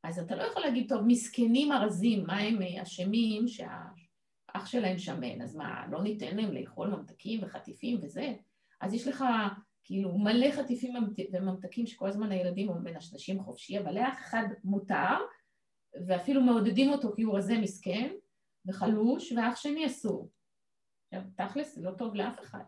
אז 0.04 0.18
אתה 0.18 0.36
לא 0.36 0.42
יכול 0.42 0.62
להגיד, 0.62 0.88
טוב, 0.88 1.02
מסכנים 1.06 1.72
הרזים, 1.72 2.24
מה 2.26 2.38
הם 2.38 2.58
אשמים 2.82 3.48
שהאח 3.48 4.66
שלהם 4.66 4.98
שמן, 4.98 5.42
אז 5.42 5.56
מה, 5.56 5.86
לא 5.90 6.02
ניתן 6.02 6.36
להם 6.36 6.52
לאכול 6.52 6.88
ממתקים 6.88 7.40
וחטיפים 7.42 7.98
וזה? 8.02 8.34
אז 8.80 8.94
יש 8.94 9.08
לך 9.08 9.24
כאילו 9.84 10.18
מלא 10.18 10.50
חטיפים 10.50 10.94
וממתקים 11.32 11.86
שכל 11.86 12.08
הזמן 12.08 12.32
הילדים 12.32 12.70
מנשנשים 12.82 13.40
חופשי, 13.40 13.78
אבל 13.78 13.94
לאח 13.94 14.20
אחד 14.20 14.44
מותר, 14.64 15.16
ואפילו 16.06 16.40
מעודדים 16.42 16.90
אותו 16.90 17.12
כי 17.16 17.22
הוא 17.22 17.38
רזה 17.38 17.58
מסכן 17.58 18.12
וחלוש, 18.66 19.32
ואח 19.32 19.56
שני 19.56 19.86
אסור. 19.86 20.30
עכשיו, 21.12 21.28
תכלס 21.36 21.74
זה 21.74 21.82
לא 21.82 21.90
טוב 21.90 22.14
לאף 22.14 22.40
אחד. 22.40 22.64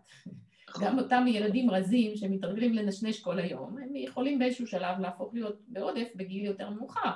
נכון. 0.69 0.85
גם 0.85 0.99
אותם 0.99 1.25
ילדים 1.29 1.71
רזים 1.71 2.17
שמתרגלים 2.17 2.75
לנשנש 2.75 3.21
כל 3.21 3.39
היום, 3.39 3.79
הם 3.79 3.97
יכולים 3.97 4.39
באיזשהו 4.39 4.67
שלב 4.67 4.99
להפוך 4.99 5.35
להיות 5.35 5.61
בעודף 5.69 6.09
בגיל 6.17 6.45
יותר 6.45 6.71
מאוחר, 6.71 7.13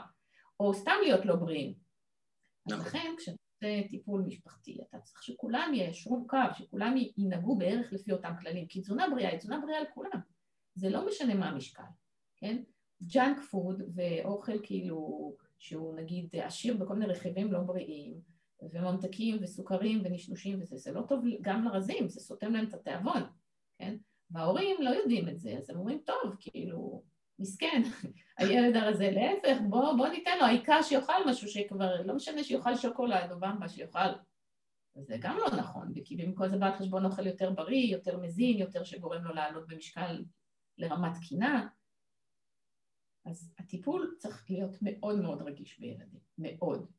או 0.60 0.74
סתם 0.74 0.94
להיות 1.02 1.26
לא 1.26 1.36
בריאים. 1.36 1.74
אז 2.66 2.72
נכון. 2.72 2.86
לכן 2.86 3.08
עושה 3.16 3.32
טיפול 3.90 4.22
משפחתי, 4.22 4.78
אתה 4.82 4.98
צריך 4.98 5.22
שכולם 5.22 5.72
יישרו 5.74 6.26
קו, 6.26 6.36
שכולם 6.58 6.94
ינהגו 7.16 7.56
בערך 7.56 7.92
לפי 7.92 8.12
אותם 8.12 8.32
כללים, 8.40 8.66
כי 8.66 8.80
תזונה 8.80 9.10
בריאה 9.10 9.30
היא 9.30 9.38
תזונה 9.38 9.60
בריאה 9.60 9.80
לכולם. 9.80 10.20
זה 10.74 10.90
לא 10.90 11.06
משנה 11.06 11.34
מה 11.34 11.48
המשקל, 11.48 11.82
כן? 12.36 12.62
ג'אנק 13.02 13.40
פוד 13.40 13.82
ואוכל 13.94 14.58
כאילו 14.62 15.32
שהוא 15.58 15.96
נגיד 15.96 16.28
עשיר 16.36 16.76
בכל 16.76 16.94
מיני 16.94 17.12
רכיבים 17.12 17.52
לא 17.52 17.60
בריאים, 17.60 18.20
וממתקים 18.62 19.36
וסוכרים 19.42 20.02
ונשנושים 20.04 20.60
וזה, 20.60 20.76
זה 20.76 20.92
לא 20.92 21.02
טוב 21.02 21.24
גם 21.40 21.64
לרזים, 21.64 22.08
זה 22.08 22.20
סותם 22.20 22.52
להם 22.52 22.68
את 22.68 22.74
התיאבון. 22.74 23.22
כן? 23.78 23.96
וההורים 24.30 24.76
לא 24.82 24.90
יודעים 24.90 25.28
את 25.28 25.38
זה, 25.38 25.58
אז 25.58 25.70
הם 25.70 25.76
אומרים, 25.76 25.98
טוב, 26.04 26.36
כאילו, 26.40 27.02
מסכן, 27.38 27.82
הילד 28.38 28.76
הרזה, 28.76 29.10
להפך, 29.10 29.60
בוא, 29.68 29.96
בוא 29.96 30.08
ניתן 30.08 30.38
לו, 30.38 30.44
העיקר 30.44 30.82
שיאכל 30.82 31.28
משהו 31.28 31.48
שכבר, 31.48 32.02
לא 32.02 32.14
משנה 32.14 32.44
שיאכל 32.44 32.76
שוקולד 32.76 33.32
או 33.32 33.40
במבה, 33.40 33.68
שיאכל. 33.68 34.08
זה 35.00 35.16
גם 35.20 35.36
לא 35.36 35.58
נכון, 35.58 35.92
כי 36.04 36.16
במקום 36.16 36.48
זה 36.48 36.58
בא 36.58 36.66
על 36.66 36.78
חשבון 36.78 37.04
אוכל 37.04 37.26
יותר 37.26 37.50
בריא, 37.50 37.92
יותר 37.92 38.20
מזין, 38.20 38.58
יותר 38.58 38.84
שגורם 38.84 39.24
לו 39.24 39.34
לעלות 39.34 39.66
במשקל 39.68 40.24
לרמת 40.78 41.12
תקינה. 41.16 41.68
אז 43.26 43.54
הטיפול 43.58 44.14
צריך 44.18 44.50
להיות 44.50 44.76
מאוד 44.82 45.20
מאוד 45.20 45.42
רגיש 45.42 45.78
בילדים, 45.78 46.20
מאוד. 46.38 46.90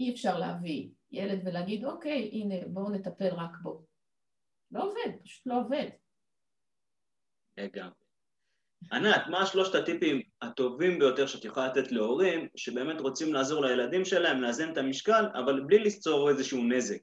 אי 0.00 0.12
אפשר 0.12 0.38
להביא 0.38 0.90
ילד 1.10 1.40
ולהגיד, 1.44 1.84
אוקיי, 1.84 2.30
הנה, 2.32 2.54
בואו 2.68 2.90
נטפל 2.90 3.34
רק 3.34 3.56
בו. 3.62 3.86
לא 4.70 4.84
עובד, 4.84 5.22
פשוט 5.22 5.46
לא 5.46 5.60
עובד. 5.60 5.88
לגמרי. 7.56 8.05
ענת, 8.92 9.26
מה 9.30 9.46
שלושת 9.46 9.74
הטיפים 9.74 10.22
הטובים 10.42 10.98
ביותר 10.98 11.26
שאת 11.26 11.44
יכולה 11.44 11.66
לתת 11.66 11.92
להורים 11.92 12.48
שבאמת 12.56 13.00
רוצים 13.00 13.34
לעזור 13.34 13.64
לילדים 13.64 14.04
שלהם, 14.04 14.42
לאזן 14.42 14.72
את 14.72 14.78
המשקל, 14.78 15.24
אבל 15.34 15.64
בלי 15.66 15.78
ליצור 15.78 16.28
איזשהו 16.30 16.64
נזק? 16.64 17.00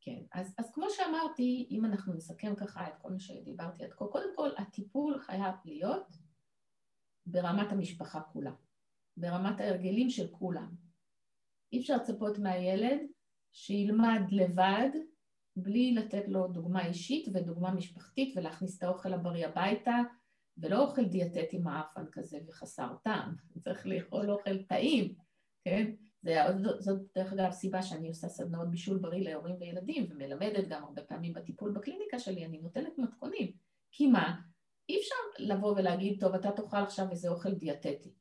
כן, 0.00 0.20
אז, 0.32 0.54
אז 0.58 0.70
כמו 0.74 0.86
שאמרתי, 0.90 1.68
אם 1.70 1.84
אנחנו 1.84 2.14
נסכם 2.14 2.54
ככה 2.54 2.88
את 2.88 2.92
כל 3.02 3.10
מה 3.10 3.20
שדיברתי 3.20 3.84
עד 3.84 3.92
כה, 3.92 4.06
קודם 4.06 4.36
כל 4.36 4.50
הטיפול 4.58 5.18
חייב 5.18 5.54
להיות 5.64 6.06
ברמת 7.26 7.72
המשפחה 7.72 8.20
כולה, 8.20 8.52
ברמת 9.16 9.60
ההרגלים 9.60 10.10
של 10.10 10.28
כולם. 10.28 10.74
אי 11.72 11.80
אפשר 11.80 11.96
לצפות 11.96 12.38
מהילד 12.38 12.98
שילמד 13.52 14.20
לבד 14.30 14.90
בלי 15.56 15.94
לתת 15.94 16.28
לו 16.28 16.48
דוגמה 16.48 16.86
אישית 16.86 17.28
ודוגמה 17.34 17.74
משפחתית 17.74 18.36
ולהכניס 18.36 18.78
את 18.78 18.82
האוכל 18.82 19.12
הבריא 19.12 19.46
הביתה, 19.46 19.96
ולא 20.58 20.84
אוכל 20.84 21.04
דיאטטי 21.04 21.58
מעפן 21.58 22.04
כזה 22.12 22.38
וחסר 22.48 22.94
טעם, 23.02 23.34
צריך 23.60 23.86
לאכול 23.86 24.30
אוכל 24.30 24.62
טעים, 24.62 25.14
כן? 25.64 25.90
זה, 26.22 26.36
זאת 26.78 27.00
דרך 27.14 27.32
אגב 27.32 27.50
סיבה 27.50 27.82
שאני 27.82 28.08
עושה 28.08 28.28
סדנאות 28.28 28.70
בישול 28.70 28.98
בריא 28.98 29.24
להורים 29.30 29.56
וילדים 29.60 30.06
ומלמדת 30.10 30.68
גם 30.68 30.84
הרבה 30.84 31.02
פעמים 31.02 31.32
בטיפול 31.32 31.72
בקליניקה 31.72 32.18
שלי, 32.18 32.44
אני 32.44 32.58
נותנת 32.58 32.98
מתכונים. 32.98 33.52
כי 33.92 34.06
מה? 34.06 34.40
אי 34.88 34.98
אפשר 35.00 35.14
לבוא 35.38 35.72
ולהגיד, 35.72 36.20
טוב, 36.20 36.34
אתה 36.34 36.50
תאכל 36.50 36.76
עכשיו 36.76 37.10
איזה 37.10 37.28
אוכל 37.28 37.54
דיאטטי. 37.54 38.14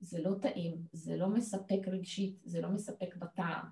זה 0.00 0.22
לא 0.22 0.34
טעים, 0.42 0.76
זה 0.92 1.16
לא 1.16 1.28
מספק 1.28 1.88
רגשית, 1.88 2.36
זה 2.44 2.60
לא 2.60 2.68
מספק 2.68 3.16
בטעם. 3.16 3.66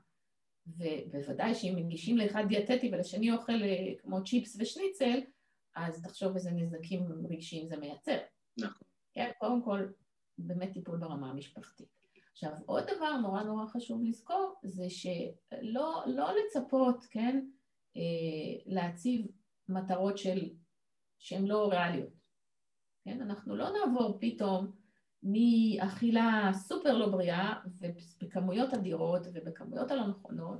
ובוודאי 0.66 1.54
שאם 1.54 1.74
מגישים 1.76 2.16
לאחד 2.16 2.44
דיאטטי 2.48 2.90
ולשני 2.92 3.32
אוכל 3.32 3.62
אה, 3.62 3.92
כמו 3.98 4.24
צ'יפס 4.24 4.56
ושניצל, 4.60 5.20
אז 5.76 6.02
תחשוב 6.02 6.34
איזה 6.34 6.50
נזקים 6.50 7.26
רגשיים 7.30 7.68
זה 7.68 7.76
מייצר. 7.76 8.18
נכון. 8.58 8.88
כן, 9.12 9.30
קודם 9.38 9.62
כל, 9.62 9.88
באמת 10.38 10.72
טיפול 10.72 10.98
ברמה 10.98 11.30
המשפחתית. 11.30 11.88
עכשיו, 12.32 12.52
עוד 12.66 12.84
דבר 12.96 13.16
נורא 13.16 13.42
נורא 13.42 13.66
חשוב 13.66 14.02
לזכור, 14.04 14.54
זה 14.62 14.90
שלא 14.90 16.02
לא 16.06 16.30
לצפות, 16.32 17.04
כן, 17.10 17.46
אה, 17.96 18.62
להציב 18.66 19.26
מטרות 19.68 20.18
של, 20.18 20.50
שהן 21.18 21.44
לא 21.44 21.68
ריאליות. 21.68 22.12
כן, 23.04 23.20
אנחנו 23.20 23.56
לא 23.56 23.68
נעבור 23.70 24.18
פתאום 24.20 24.79
מאכילה 25.22 26.50
סופר 26.54 26.98
לא 26.98 27.08
בריאה 27.08 27.54
ובכמויות 27.80 28.74
אדירות 28.74 29.26
ובכמויות 29.34 29.90
הלא 29.90 30.06
נכונות 30.06 30.58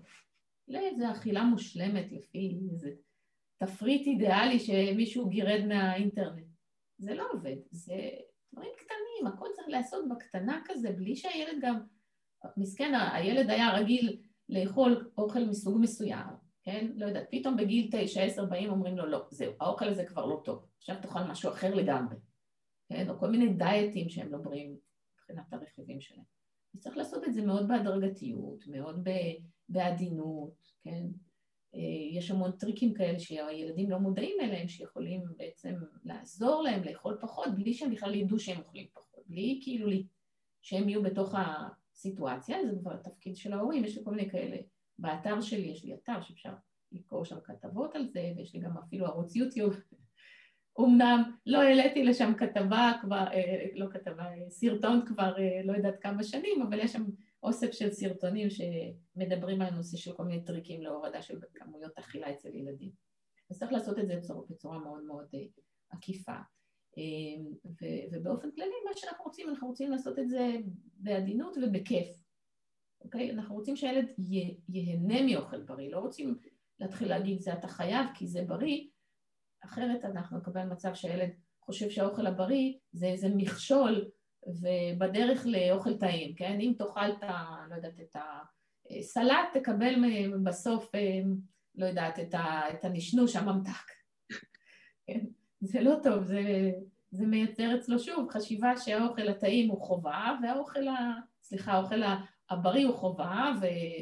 לאיזו 0.68 1.10
אכילה 1.10 1.44
מושלמת 1.44 2.12
לפי 2.12 2.58
איזה 2.72 2.90
תפריט 3.58 4.06
אידיאלי 4.06 4.58
שמישהו 4.58 5.28
גירד 5.28 5.64
מהאינטרנט. 5.68 6.46
זה 6.98 7.14
לא 7.14 7.24
עובד, 7.32 7.56
זה 7.70 7.94
דברים 8.52 8.70
קטנים, 8.76 9.32
הכל 9.34 9.46
צריך 9.54 9.68
לעשות 9.68 10.08
בקטנה 10.08 10.60
כזה, 10.64 10.92
בלי 10.92 11.16
שהילד 11.16 11.58
גם... 11.60 11.80
מסכן, 12.56 12.94
הילד 13.12 13.50
היה 13.50 13.74
רגיל 13.74 14.20
לאכול 14.48 15.10
אוכל 15.18 15.44
מסוג 15.44 15.78
מסוים, 15.80 16.26
כן? 16.62 16.86
לא 16.94 17.06
יודעת, 17.06 17.26
פתאום 17.30 17.56
בגיל 17.56 17.88
תשע, 17.92 18.22
עשר 18.22 18.44
באים 18.44 18.70
אומרים 18.70 18.96
לו, 18.96 19.06
לא, 19.06 19.26
זהו, 19.30 19.52
האוכל 19.60 19.88
הזה 19.88 20.04
כבר 20.04 20.26
לא 20.26 20.42
טוב, 20.44 20.66
עכשיו 20.78 20.96
תאכל 21.02 21.22
משהו 21.22 21.50
אחר 21.50 21.74
לגמרי. 21.74 22.16
כן? 22.90 23.10
או 23.10 23.18
כל 23.18 23.30
מיני 23.30 23.52
דיאטים 23.52 24.08
שהם 24.08 24.32
לא 24.32 24.38
בריאים 24.38 24.76
מבחינת 25.14 25.52
הרכיבים 25.52 26.00
שלהם. 26.00 26.24
אז 26.74 26.80
צריך 26.80 26.96
לעשות 26.96 27.24
את 27.24 27.34
זה 27.34 27.42
מאוד 27.42 27.68
בהדרגתיות, 27.68 28.66
מאוד 28.66 29.08
בעדינות, 29.68 30.72
כן? 30.84 31.06
אה, 31.74 31.80
יש 32.12 32.30
המון 32.30 32.52
טריקים 32.52 32.94
כאלה 32.94 33.18
שהילדים 33.18 33.90
לא 33.90 33.98
מודעים 33.98 34.36
אליהם, 34.40 34.68
שיכולים 34.68 35.24
בעצם 35.36 35.74
לעזור 36.04 36.62
להם 36.62 36.84
לאכול 36.84 37.18
פחות, 37.20 37.54
בלי 37.54 37.74
שהם 37.74 37.90
בכלל 37.90 38.14
ידעו 38.14 38.38
שהם 38.38 38.58
אוכלים 38.58 38.86
פחות, 38.94 39.24
בלי 39.26 39.60
כאילו 39.62 39.88
שהם 40.62 40.88
יהיו 40.88 41.02
בתוך 41.02 41.34
הסיטואציה, 41.34 42.56
זה 42.66 42.78
כבר 42.80 42.94
התפקיד 42.94 43.36
של 43.36 43.52
ההורים, 43.52 43.84
יש 43.84 43.98
לי 43.98 44.04
כל 44.04 44.10
מיני 44.10 44.30
כאלה. 44.30 44.56
באתר 44.98 45.40
שלי 45.40 45.66
יש 45.66 45.84
לי 45.84 45.94
אתר 45.94 46.20
שאפשר 46.22 46.52
לקרוא 46.92 47.24
שם 47.24 47.36
כתבות 47.44 47.94
על 47.94 48.08
זה, 48.08 48.32
ויש 48.36 48.54
לי 48.54 48.60
גם 48.60 48.78
אפילו 48.78 49.06
ערוץ 49.06 49.36
יוטיוב 49.36 49.76
אמנם 50.80 51.22
לא 51.46 51.62
העליתי 51.62 52.04
לשם 52.04 52.32
כתבה 52.38 52.92
כבר, 53.00 53.24
אה, 53.32 53.66
לא 53.74 53.86
כתבה, 53.90 54.24
סרטון 54.48 55.06
כבר 55.06 55.38
אה, 55.38 55.60
לא 55.64 55.72
יודעת 55.72 55.98
כמה 56.00 56.22
שנים, 56.22 56.62
אבל 56.62 56.78
יש 56.78 56.92
שם 56.92 57.04
אוסף 57.42 57.72
של 57.72 57.90
סרטונים 57.90 58.48
שמדברים 58.50 59.62
על 59.62 59.68
הנושא 59.68 59.96
של 59.96 60.12
כל 60.12 60.24
מיני 60.24 60.44
טריקים 60.44 60.82
להורדה 60.82 61.22
של 61.22 61.38
כמויות 61.54 61.98
אכילה 61.98 62.30
אצל 62.30 62.54
ילדים. 62.54 62.90
אז 63.50 63.58
צריך 63.58 63.72
לעשות 63.72 63.98
את 63.98 64.06
זה 64.06 64.16
בצורה, 64.16 64.42
בצורה 64.50 64.78
מאוד 64.78 65.04
מאוד 65.04 65.26
אה, 65.34 65.40
עקיפה. 65.90 66.36
ובאופן 68.12 68.50
כללי, 68.50 68.74
מה 68.88 68.90
שאנחנו 68.94 69.24
רוצים, 69.24 69.48
אנחנו 69.48 69.68
רוצים 69.68 69.90
לעשות 69.90 70.18
את 70.18 70.28
זה 70.28 70.56
בעדינות 70.96 71.56
ובכיף. 71.62 72.22
אוקיי? 73.04 73.30
אנחנו 73.30 73.54
רוצים 73.54 73.76
שהילד 73.76 74.06
ייהנה 74.68 75.22
מאוכל 75.22 75.62
בריא, 75.62 75.90
לא 75.90 75.98
רוצים 75.98 76.38
להתחיל 76.80 77.08
להגיד 77.08 77.40
זה 77.40 77.52
אתה 77.52 77.68
חייב 77.68 78.06
כי 78.14 78.26
זה 78.26 78.42
בריא, 78.42 78.86
אחרת 79.64 80.04
אנחנו 80.04 80.38
נקבל 80.38 80.64
מצב 80.64 80.94
שהילד 80.94 81.30
חושב 81.60 81.90
שהאוכל 81.90 82.26
הבריא 82.26 82.72
זה 82.92 83.06
איזה 83.06 83.28
מכשול 83.36 84.10
ובדרך 84.46 85.46
לאוכל 85.46 85.96
טעים, 85.96 86.34
כן? 86.34 86.58
אם 86.60 86.72
תאכל 86.78 87.10
את 87.10 87.22
ה... 87.22 87.56
לא 87.70 87.74
יודעת, 87.74 88.00
את 88.00 88.16
הסלט, 88.90 89.48
תקבל 89.52 89.94
בסוף, 90.44 90.94
אה, 90.94 91.20
לא 91.74 91.86
יודעת, 91.86 92.18
את, 92.18 92.34
ה, 92.34 92.70
את 92.70 92.84
הנשנוש 92.84 93.36
הממתק. 93.36 93.90
כן? 95.06 95.20
זה 95.60 95.80
לא 95.80 95.94
טוב, 96.02 96.24
זה, 96.24 96.42
זה 97.10 97.26
מייצר 97.26 97.76
אצלו 97.78 97.98
שוב 97.98 98.30
חשיבה 98.30 98.76
שהאוכל 98.76 99.28
הטעים 99.28 99.70
הוא 99.70 99.82
חובה, 99.82 100.38
והאוכל, 100.42 100.88
ה... 100.88 101.14
סליחה, 101.42 101.72
האוכל 101.72 102.02
הבריא 102.50 102.86
הוא 102.86 102.96
חובה 102.96 103.52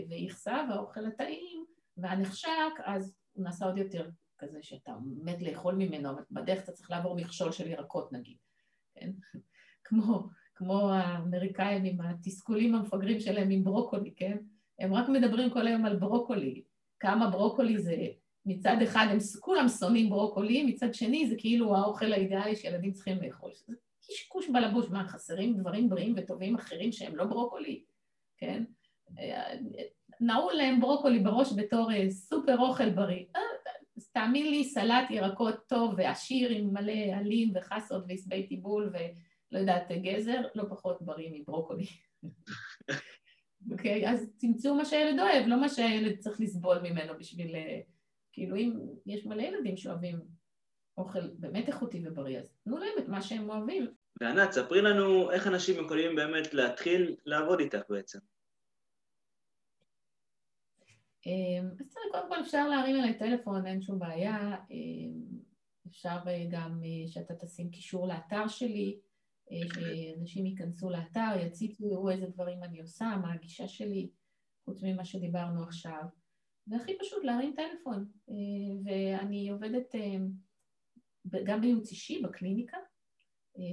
ויכסה, 0.09 0.65
והאוכל 0.71 1.07
הטעים 1.07 1.65
והנחשק, 1.97 2.49
אז 2.85 3.17
הוא 3.33 3.45
נעשה 3.45 3.67
עוד 3.67 3.79
יותר 3.79 4.09
כזה 4.39 4.59
שאתה 4.63 4.93
מת 5.25 5.43
לאכול 5.43 5.75
ממנו, 5.75 6.11
אבל 6.11 6.23
בדרך 6.31 6.65
אתה 6.65 6.73
צריך 6.73 6.91
לעבור 6.91 7.17
מכשול 7.17 7.53
של 7.53 7.71
ירקות 7.71 8.13
נגיד, 8.13 8.37
כן? 8.95 9.11
כמו, 9.85 10.29
כמו 10.55 10.91
האמריקאים 10.91 11.85
עם 11.85 12.01
התסכולים 12.01 12.75
המפגרים 12.75 13.21
שלהם 13.21 13.51
עם 13.51 13.65
ברוקולי, 13.65 14.15
כן? 14.17 14.37
הם 14.79 14.95
רק 14.95 15.09
מדברים 15.09 15.51
כל 15.51 15.67
היום 15.67 15.85
על 15.85 15.97
ברוקולי, 15.97 16.63
כמה 17.01 17.31
ברוקולי 17.31 17.79
זה, 17.79 18.07
מצד 18.47 18.77
אחד 18.83 19.07
הם 19.11 19.19
כולם 19.41 19.69
שונאים 19.69 20.11
ברוקולי, 20.11 20.63
מצד 20.63 20.95
שני 20.95 21.29
זה 21.29 21.35
כאילו 21.39 21.77
האוכל 21.77 22.13
האידיאלי 22.13 22.57
שילדים 22.57 22.93
צריכים 22.93 23.23
לאכול. 23.23 23.51
זה 23.67 23.75
קשקוש 24.09 24.49
בלבוש, 24.49 24.91
מה, 24.91 25.09
חסרים 25.09 25.57
דברים 25.57 25.89
בריאים 25.89 26.15
וטובים 26.17 26.55
אחרים 26.55 26.93
שהם 26.93 27.17
לא 27.17 27.25
ברוקולי, 27.25 27.83
כן? 28.39 28.65
נעול 30.21 30.53
להם 30.53 30.81
ברוקולי 30.81 31.19
בראש 31.19 31.53
בתור 31.57 31.93
אה, 31.93 32.11
סופר 32.11 32.59
אוכל 32.59 32.91
בריא. 32.91 33.25
אה, 33.99 34.05
תאמין 34.13 34.51
לי, 34.51 34.65
סלט 34.65 35.11
ירקות 35.11 35.55
טוב 35.67 35.95
ועשיר 35.97 36.51
עם 36.51 36.75
מלא 36.75 37.17
עלים 37.17 37.53
וחסות 37.55 38.05
ועשבי 38.09 38.47
טיבול 38.47 38.93
ולא 38.93 39.61
יודעת, 39.61 39.93
גזר, 40.03 40.41
לא 40.55 40.65
פחות 40.69 41.03
בריא 41.03 41.31
מברוקולי. 41.33 41.87
אוקיי? 43.73 44.07
okay, 44.07 44.11
אז 44.11 44.31
תמצאו 44.39 44.75
מה 44.75 44.85
שהילד 44.85 45.21
אוהב, 45.21 45.47
לא 45.47 45.61
מה 45.61 45.69
שהילד 45.69 46.19
צריך 46.19 46.41
לסבול 46.41 46.79
ממנו 46.79 47.19
בשביל... 47.19 47.57
אה, 47.57 47.81
כאילו, 48.33 48.57
אם 48.57 48.73
יש 49.07 49.27
מלא 49.27 49.43
ילדים 49.43 49.77
שאוהבים 49.77 50.21
אוכל 50.99 51.29
באמת 51.39 51.69
איכותי 51.69 52.03
ובריא, 52.05 52.39
אז 52.39 52.53
תנו 52.65 52.79
להם 52.79 52.99
את 52.99 53.09
מה 53.09 53.23
שהם 53.23 53.51
אוהבים. 53.51 53.87
וענת, 54.21 54.53
ספרי 54.53 54.83
לנו 54.83 55.31
איך 55.31 55.47
אנשים 55.47 55.85
יכולים 55.85 56.17
באמת 56.17 56.55
להתחיל 56.55 57.17
לעבוד 57.27 57.61
איתך 57.61 57.83
בעצם. 57.89 58.19
אמ, 61.27 61.71
אז 61.81 61.89
תראה, 61.89 62.05
קודם 62.13 62.29
כל 62.29 62.41
אפשר 62.41 62.69
להרים 62.69 62.97
אליי 62.97 63.19
טלפון, 63.19 63.67
אין 63.67 63.83
שום 63.83 63.99
בעיה. 63.99 64.57
אמ, 64.71 65.39
אפשר 65.89 66.19
אה, 66.27 66.47
גם 66.51 66.81
אה, 66.85 67.09
שאתה 67.09 67.35
תשים 67.35 67.71
קישור 67.71 68.09
לאתר 68.09 68.49
שלי, 68.49 69.01
אה, 69.51 69.57
שאנשים 69.75 70.47
ייכנסו 70.47 70.91
לאתר, 70.91 71.35
יציצו, 71.47 71.89
יראו 71.89 72.11
איזה 72.11 72.27
דברים 72.27 72.63
אני 72.63 72.81
עושה, 72.81 73.17
מה 73.23 73.33
הגישה 73.33 73.69
שלי, 73.69 74.11
חוץ 74.65 74.83
ממה 74.83 75.05
שדיברנו 75.05 75.63
עכשיו. 75.63 76.03
והכי 76.67 76.99
פשוט 77.01 77.25
להרים 77.25 77.55
טלפון. 77.57 78.09
ואני 78.85 79.49
עובדת 79.49 79.95
גם 81.45 81.61
בייעוץ 81.61 81.91
אישי 81.91 82.23
בקליניקה. 82.23 82.77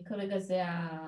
כרגע 0.06 0.40
זה 0.40 0.66
ה... 0.66 1.08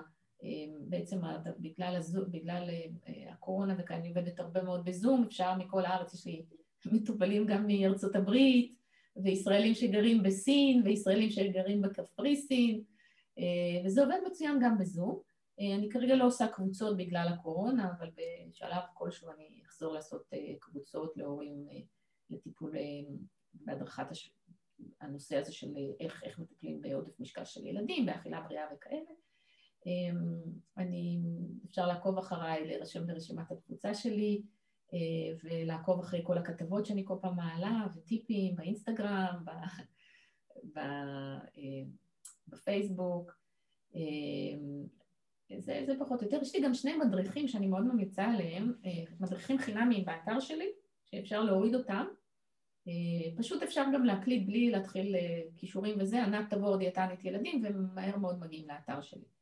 בעצם 0.79 1.19
בגלל, 1.59 1.95
הזו, 1.95 2.25
בגלל 2.31 2.69
אה, 3.07 3.33
הקורונה 3.33 3.75
וכאן 3.77 3.95
אני 3.95 4.07
עובדת 4.07 4.39
הרבה 4.39 4.63
מאוד 4.63 4.85
בזום, 4.85 5.23
אפשר 5.23 5.55
מכל 5.55 5.85
הארץ, 5.85 6.13
יש 6.13 6.25
לי 6.25 6.45
מטופלים 6.93 7.45
גם 7.45 7.67
מארצות 7.67 8.15
הברית, 8.15 8.77
וישראלים 9.23 9.73
שגרים 9.73 10.23
בסין, 10.23 10.81
וישראלים 10.85 11.29
שגרים 11.29 11.81
בקפריסין, 11.81 12.83
אה, 13.39 13.85
וזה 13.85 14.03
עובד 14.03 14.17
מצוין 14.27 14.59
גם 14.61 14.77
בזום. 14.77 15.19
אה, 15.59 15.75
אני 15.75 15.89
כרגע 15.89 16.15
לא 16.15 16.25
עושה 16.25 16.47
קבוצות 16.47 16.97
בגלל 16.97 17.27
הקורונה, 17.33 17.91
אבל 17.97 18.09
בשלב 18.49 18.81
כלשהו 18.93 19.31
אני 19.31 19.61
אחזור 19.65 19.93
לעשות 19.93 20.29
קבוצות 20.59 21.17
להורים 21.17 21.67
לטיפול 22.29 22.73
בהדרכת 23.53 24.11
הש... 24.11 24.31
הנושא 25.01 25.37
הזה 25.37 25.53
של 25.53 25.73
איך, 25.99 26.23
איך 26.23 26.39
מטפלים 26.39 26.81
בעודף 26.81 27.19
משקל 27.19 27.45
של 27.45 27.65
ילדים, 27.65 28.05
באכילה 28.05 28.41
בריאה 28.41 28.65
וכאלה. 28.75 29.11
אמ, 29.85 30.41
אני, 30.77 31.19
אפשר 31.69 31.87
לעקוב 31.87 32.17
אחריי, 32.17 32.67
להירשם 32.67 33.07
ברשימת 33.07 33.51
הקבוצה 33.51 33.93
שלי 33.93 34.41
אה, 34.93 34.99
ולעקוב 35.43 35.99
אחרי 35.99 36.21
כל 36.23 36.37
הכתבות 36.37 36.85
שאני 36.85 37.03
כל 37.05 37.15
פעם 37.21 37.35
מעלה 37.35 37.87
וטיפים 37.95 38.55
באינסטגרם, 38.55 39.43
ב, 39.45 39.49
ב, 40.73 40.77
אה, 40.77 41.83
בפייסבוק. 42.47 43.31
אמ, 43.95 44.85
זה, 45.59 45.83
זה 45.85 45.93
פחות 45.99 46.21
או 46.21 46.25
יותר. 46.25 46.39
יש 46.41 46.55
לי 46.55 46.61
גם 46.61 46.73
שני 46.73 46.97
מדריכים 46.97 47.47
שאני 47.47 47.67
מאוד 47.67 47.83
ממליצה 47.83 48.25
עליהם, 48.25 48.73
אה, 48.85 49.03
מדריכים 49.19 49.57
חינמיים 49.57 50.05
באתר 50.05 50.39
שלי, 50.39 50.69
שאפשר 51.05 51.43
להוריד 51.43 51.75
אותם. 51.75 52.05
פשוט 53.37 53.63
אפשר 53.63 53.83
גם 53.93 54.05
להקליט 54.05 54.47
בלי 54.47 54.71
להתחיל 54.71 55.15
כישורים 55.55 55.95
וזה, 55.99 56.23
ענת 56.23 56.53
תבור 56.53 56.77
דיאטנית 56.77 57.25
ילדים, 57.25 57.63
ומהר 57.65 58.17
מאוד 58.17 58.39
מגיעים 58.39 58.67
לאתר 58.67 59.01
שלי. 59.01 59.36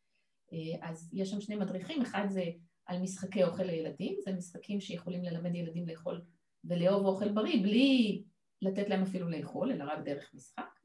אה, 0.53 0.89
אז 0.89 1.09
יש 1.13 1.29
שם 1.29 1.41
שני 1.41 1.55
מדריכים, 1.55 2.01
אחד 2.01 2.25
זה 2.29 2.43
על 2.85 3.01
משחקי 3.01 3.43
אוכל 3.43 3.63
לילדים, 3.63 4.17
זה 4.23 4.33
משחקים 4.33 4.81
שיכולים 4.81 5.23
ללמד 5.23 5.55
ילדים 5.55 5.87
לאכול 5.87 6.21
ולאהוב 6.63 7.05
אוכל 7.05 7.31
בריא 7.31 7.63
בלי 7.63 8.23
לתת 8.61 8.89
להם 8.89 9.01
אפילו 9.01 9.29
לאכול, 9.29 9.71
אלא 9.71 9.83
רק 9.83 9.99
דרך 10.05 10.31
משחק. 10.33 10.79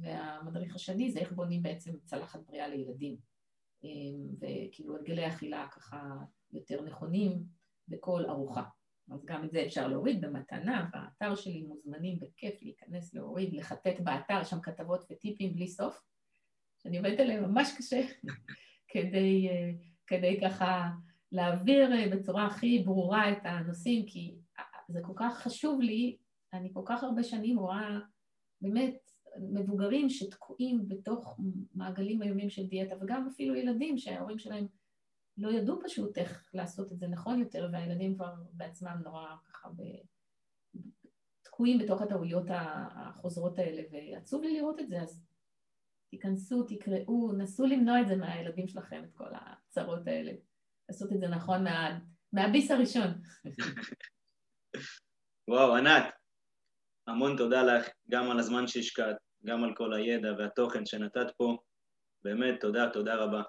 והמדריך 0.00 0.74
השני 0.74 1.10
זה 1.10 1.18
איך 1.18 1.32
בונים 1.32 1.62
בעצם 1.62 1.92
צלחת 2.04 2.40
בריאה 2.46 2.68
לילדים. 2.68 3.16
אה, 3.84 3.88
וכאילו 4.40 4.96
הרגלי 4.96 5.28
אכילה 5.28 5.68
ככה 5.72 6.14
יותר 6.52 6.82
נכונים 6.82 7.44
בכל 7.88 8.24
ארוחה. 8.28 8.62
אז 9.10 9.24
גם 9.24 9.44
את 9.44 9.50
זה 9.50 9.64
אפשר 9.66 9.88
להוריד 9.88 10.20
במתנה, 10.20 10.88
באתר 10.92 11.34
שלי 11.34 11.62
מוזמנים 11.62 12.20
בכיף 12.20 12.62
להיכנס, 12.62 13.14
להוריד, 13.14 13.54
לחטט 13.54 14.00
באתר, 14.00 14.44
שם 14.44 14.60
כתבות 14.60 15.04
וטיפים 15.10 15.54
בלי 15.54 15.68
סוף, 15.68 16.02
שאני 16.78 16.98
עובדת 16.98 17.20
עליהם 17.20 17.44
ממש 17.44 17.74
קשה. 17.78 18.00
כדי, 18.88 19.48
אה, 19.48 19.70
כדי 20.06 20.40
ככה 20.40 20.90
להעביר 21.32 21.92
אה, 21.92 22.08
בצורה 22.16 22.46
הכי 22.46 22.78
ברורה 22.78 23.32
את 23.32 23.38
הנושאים, 23.44 24.06
כי 24.06 24.34
זה 24.88 25.00
כל 25.02 25.12
כך 25.16 25.38
חשוב 25.38 25.80
לי, 25.80 26.16
אני 26.52 26.70
כל 26.72 26.82
כך 26.84 27.04
הרבה 27.04 27.22
שנים 27.22 27.58
רואה 27.58 27.98
באמת 28.60 29.10
מבוגרים 29.52 30.10
שתקועים 30.10 30.88
בתוך 30.88 31.40
מעגלים 31.74 32.22
איומים 32.22 32.50
של 32.50 32.66
דיאטה, 32.66 32.94
וגם 33.00 33.28
אפילו 33.32 33.54
ילדים 33.54 33.98
שההורים 33.98 34.38
שלהם 34.38 34.66
לא 35.36 35.50
ידעו 35.50 35.78
פשוט 35.84 36.18
איך 36.18 36.50
לעשות 36.54 36.92
את 36.92 36.98
זה 36.98 37.08
נכון 37.08 37.40
יותר, 37.40 37.68
והילדים 37.72 38.14
כבר 38.14 38.34
בעצמם 38.52 39.00
נורא 39.04 39.26
ככה 39.46 39.68
ב... 39.68 39.82
תקועים 41.42 41.78
בתוך 41.78 42.02
הטעויות 42.02 42.46
החוזרות 42.50 43.58
האלה, 43.58 43.82
ועצוב 43.90 44.42
לי 44.42 44.56
לראות 44.56 44.80
את 44.80 44.88
זה, 44.88 45.02
אז 45.02 45.22
תיכנסו, 46.10 46.62
תקראו, 46.62 47.32
נסו 47.32 47.66
למנוע 47.66 48.00
את 48.00 48.08
זה 48.08 48.16
מהילדים 48.16 48.68
שלכם, 48.68 49.04
את 49.04 49.14
כל 49.14 49.28
הצרות 49.32 50.06
האלה. 50.06 50.32
לעשות 50.88 51.12
את 51.12 51.20
זה 51.20 51.28
נכון 51.28 51.64
מה, 51.64 51.98
מהביס 52.32 52.70
הראשון. 52.70 53.22
וואו, 55.48 55.76
ענת, 55.76 56.04
המון 57.06 57.36
תודה 57.36 57.62
לך, 57.62 57.88
גם 58.10 58.30
על 58.30 58.38
הזמן 58.38 58.66
שהשקעת, 58.66 59.16
גם 59.44 59.64
על 59.64 59.74
כל 59.74 59.94
הידע 59.94 60.28
והתוכן 60.38 60.86
שנתת 60.86 61.30
פה. 61.36 61.56
באמת, 62.22 62.60
תודה, 62.60 62.90
תודה 62.92 63.14
רבה. 63.14 63.42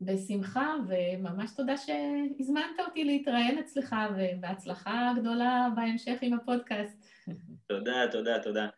בשמחה, 0.00 0.74
וממש 0.88 1.56
תודה 1.56 1.76
שהזמנת 1.76 2.80
אותי 2.88 3.04
להתראיין 3.04 3.58
אצלך, 3.58 3.96
ובהצלחה 4.16 5.12
גדולה 5.20 5.68
בהמשך 5.76 6.18
עם 6.22 6.34
הפודקאסט. 6.34 7.04
תודה, 7.68 8.04
תודה, 8.12 8.42
תודה. 8.42 8.68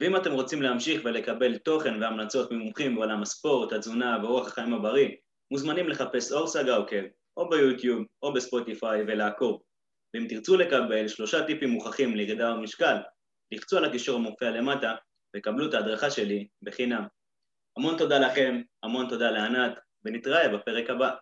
ואם 0.00 0.16
אתם 0.16 0.32
רוצים 0.32 0.62
להמשיך 0.62 1.02
ולקבל 1.04 1.58
תוכן 1.58 2.02
והמלצות 2.02 2.52
ממומחים 2.52 2.94
בעולם 2.94 3.22
הספורט, 3.22 3.72
התזונה 3.72 4.18
ואורח 4.22 4.48
החיים 4.48 4.74
הבריא, 4.74 5.08
מוזמנים 5.50 5.88
לחפש 5.88 6.32
אור 6.32 6.46
סגה 6.46 6.76
עוקב, 6.76 7.02
או 7.36 7.48
ביוטיוב, 7.48 8.04
או 8.22 8.32
בספוטיפיי, 8.32 9.02
ולעקוב. 9.02 9.62
ואם 10.14 10.26
תרצו 10.28 10.56
לקבל 10.56 11.08
שלושה 11.08 11.46
טיפים 11.46 11.70
מוכחים 11.70 12.16
לירידה 12.16 12.52
במשקל, 12.52 12.96
לחצו 13.52 13.78
על 13.78 13.84
הקישור 13.84 14.16
המופיע 14.16 14.50
למטה, 14.50 14.94
וקבלו 15.36 15.68
את 15.68 15.74
ההדרכה 15.74 16.10
שלי 16.10 16.48
בחינם. 16.62 17.06
המון 17.76 17.98
תודה 17.98 18.18
לכם, 18.18 18.62
המון 18.82 19.08
תודה 19.08 19.30
לענת, 19.30 19.78
ונתראה 20.04 20.48
בפרק 20.48 20.90
הבא. 20.90 21.14